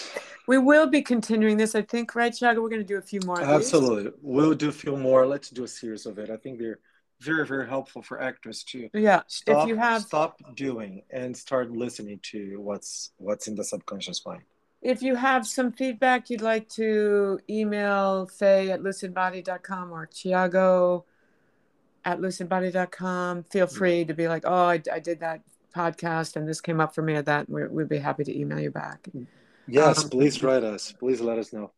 We 0.46 0.58
will 0.58 0.86
be 0.86 1.02
continuing 1.02 1.56
this, 1.56 1.74
I 1.74 1.82
think, 1.82 2.14
right, 2.14 2.32
Chaga? 2.32 2.62
We're 2.62 2.68
going 2.68 2.80
to 2.80 2.86
do 2.94 2.98
a 2.98 3.02
few 3.02 3.20
more. 3.26 3.40
absolutely. 3.40 4.12
We'll 4.22 4.54
do 4.54 4.68
a 4.68 4.72
few 4.72 4.96
more. 4.96 5.26
Let's 5.26 5.50
do 5.50 5.64
a 5.64 5.68
series 5.68 6.06
of 6.06 6.18
it. 6.18 6.30
I 6.30 6.36
think 6.36 6.60
they're 6.60 6.78
very, 7.20 7.44
very 7.44 7.66
helpful 7.68 8.00
for 8.00 8.22
actors 8.22 8.62
too. 8.62 8.88
Yeah. 8.94 9.22
Stop, 9.26 9.64
if 9.64 9.68
you 9.68 9.76
have 9.76 10.02
stop 10.02 10.40
doing 10.54 11.02
and 11.10 11.36
start 11.36 11.72
listening 11.72 12.20
to 12.30 12.60
what's 12.60 13.10
what's 13.16 13.48
in 13.48 13.56
the 13.56 13.64
subconscious 13.64 14.24
mind. 14.24 14.42
If 14.80 15.02
you 15.02 15.16
have 15.16 15.46
some 15.46 15.72
feedback 15.72 16.30
you'd 16.30 16.40
like 16.42 16.68
to 16.70 17.40
email 17.50 18.26
Fay 18.26 18.70
at 18.70 18.80
lucidbody.com 18.80 19.92
or 19.92 20.06
Chiago 20.06 21.04
at 22.04 22.20
lucidbody.com, 22.20 23.42
feel 23.44 23.66
free 23.66 24.04
to 24.04 24.14
be 24.14 24.28
like, 24.28 24.44
oh, 24.46 24.66
I, 24.66 24.80
I 24.92 25.00
did 25.00 25.20
that 25.20 25.42
podcast 25.74 26.36
and 26.36 26.48
this 26.48 26.60
came 26.60 26.80
up 26.80 26.94
for 26.94 27.02
me 27.02 27.14
at 27.16 27.26
that. 27.26 27.48
We're, 27.48 27.68
we'd 27.68 27.88
be 27.88 27.98
happy 27.98 28.24
to 28.24 28.38
email 28.38 28.60
you 28.60 28.70
back. 28.70 29.08
Yes, 29.66 30.04
Um, 30.04 30.10
please 30.10 30.42
write 30.42 30.64
us. 30.64 30.92
Please 30.92 31.20
let 31.20 31.38
us 31.38 31.52
know. 31.52 31.72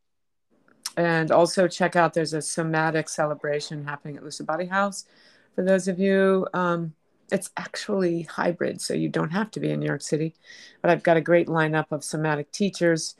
And 0.96 1.30
also 1.30 1.66
check 1.68 1.96
out, 1.96 2.14
there's 2.14 2.34
a 2.34 2.42
somatic 2.42 3.08
celebration 3.08 3.84
happening 3.84 4.16
at 4.16 4.24
Lucid 4.24 4.46
Body 4.46 4.66
House. 4.66 5.06
For 5.54 5.64
those 5.64 5.88
of 5.88 5.98
you, 5.98 6.46
um, 6.52 6.94
it's 7.32 7.50
actually 7.56 8.22
hybrid, 8.22 8.80
so 8.80 8.94
you 8.94 9.08
don't 9.08 9.30
have 9.30 9.50
to 9.52 9.60
be 9.60 9.70
in 9.70 9.80
New 9.80 9.86
York 9.86 10.02
City. 10.02 10.34
But 10.82 10.90
I've 10.90 11.02
got 11.02 11.16
a 11.16 11.20
great 11.20 11.46
lineup 11.46 11.86
of 11.90 12.04
somatic 12.04 12.50
teachers. 12.52 13.16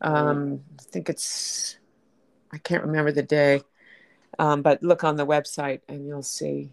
Um, 0.00 0.60
I 0.78 0.82
think 0.82 1.08
it's, 1.08 1.78
I 2.52 2.58
can't 2.58 2.84
remember 2.84 3.12
the 3.12 3.22
day, 3.22 3.62
um, 4.38 4.62
but 4.62 4.82
look 4.82 5.04
on 5.04 5.16
the 5.16 5.26
website 5.26 5.80
and 5.88 6.06
you'll 6.06 6.22
see. 6.22 6.72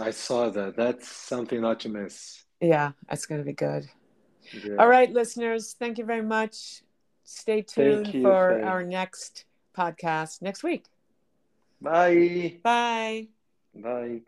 I 0.00 0.12
saw 0.12 0.50
that. 0.50 0.76
That's 0.76 1.08
something 1.08 1.60
not 1.60 1.80
to 1.80 1.88
miss. 1.88 2.44
Yeah, 2.60 2.92
it's 3.10 3.26
going 3.26 3.40
to 3.40 3.44
be 3.44 3.52
good. 3.52 3.88
Yeah. 4.52 4.76
All 4.78 4.88
right, 4.88 5.10
listeners, 5.12 5.74
thank 5.78 5.98
you 5.98 6.04
very 6.04 6.22
much. 6.22 6.82
Stay 7.24 7.62
tuned 7.62 8.12
you, 8.12 8.22
for 8.22 8.58
Fay. 8.60 8.62
our 8.62 8.82
next 8.82 9.44
podcast 9.76 10.42
next 10.42 10.62
week. 10.62 10.84
Bye. 11.80 12.58
Bye. 12.62 13.28
Bye. 13.74 14.20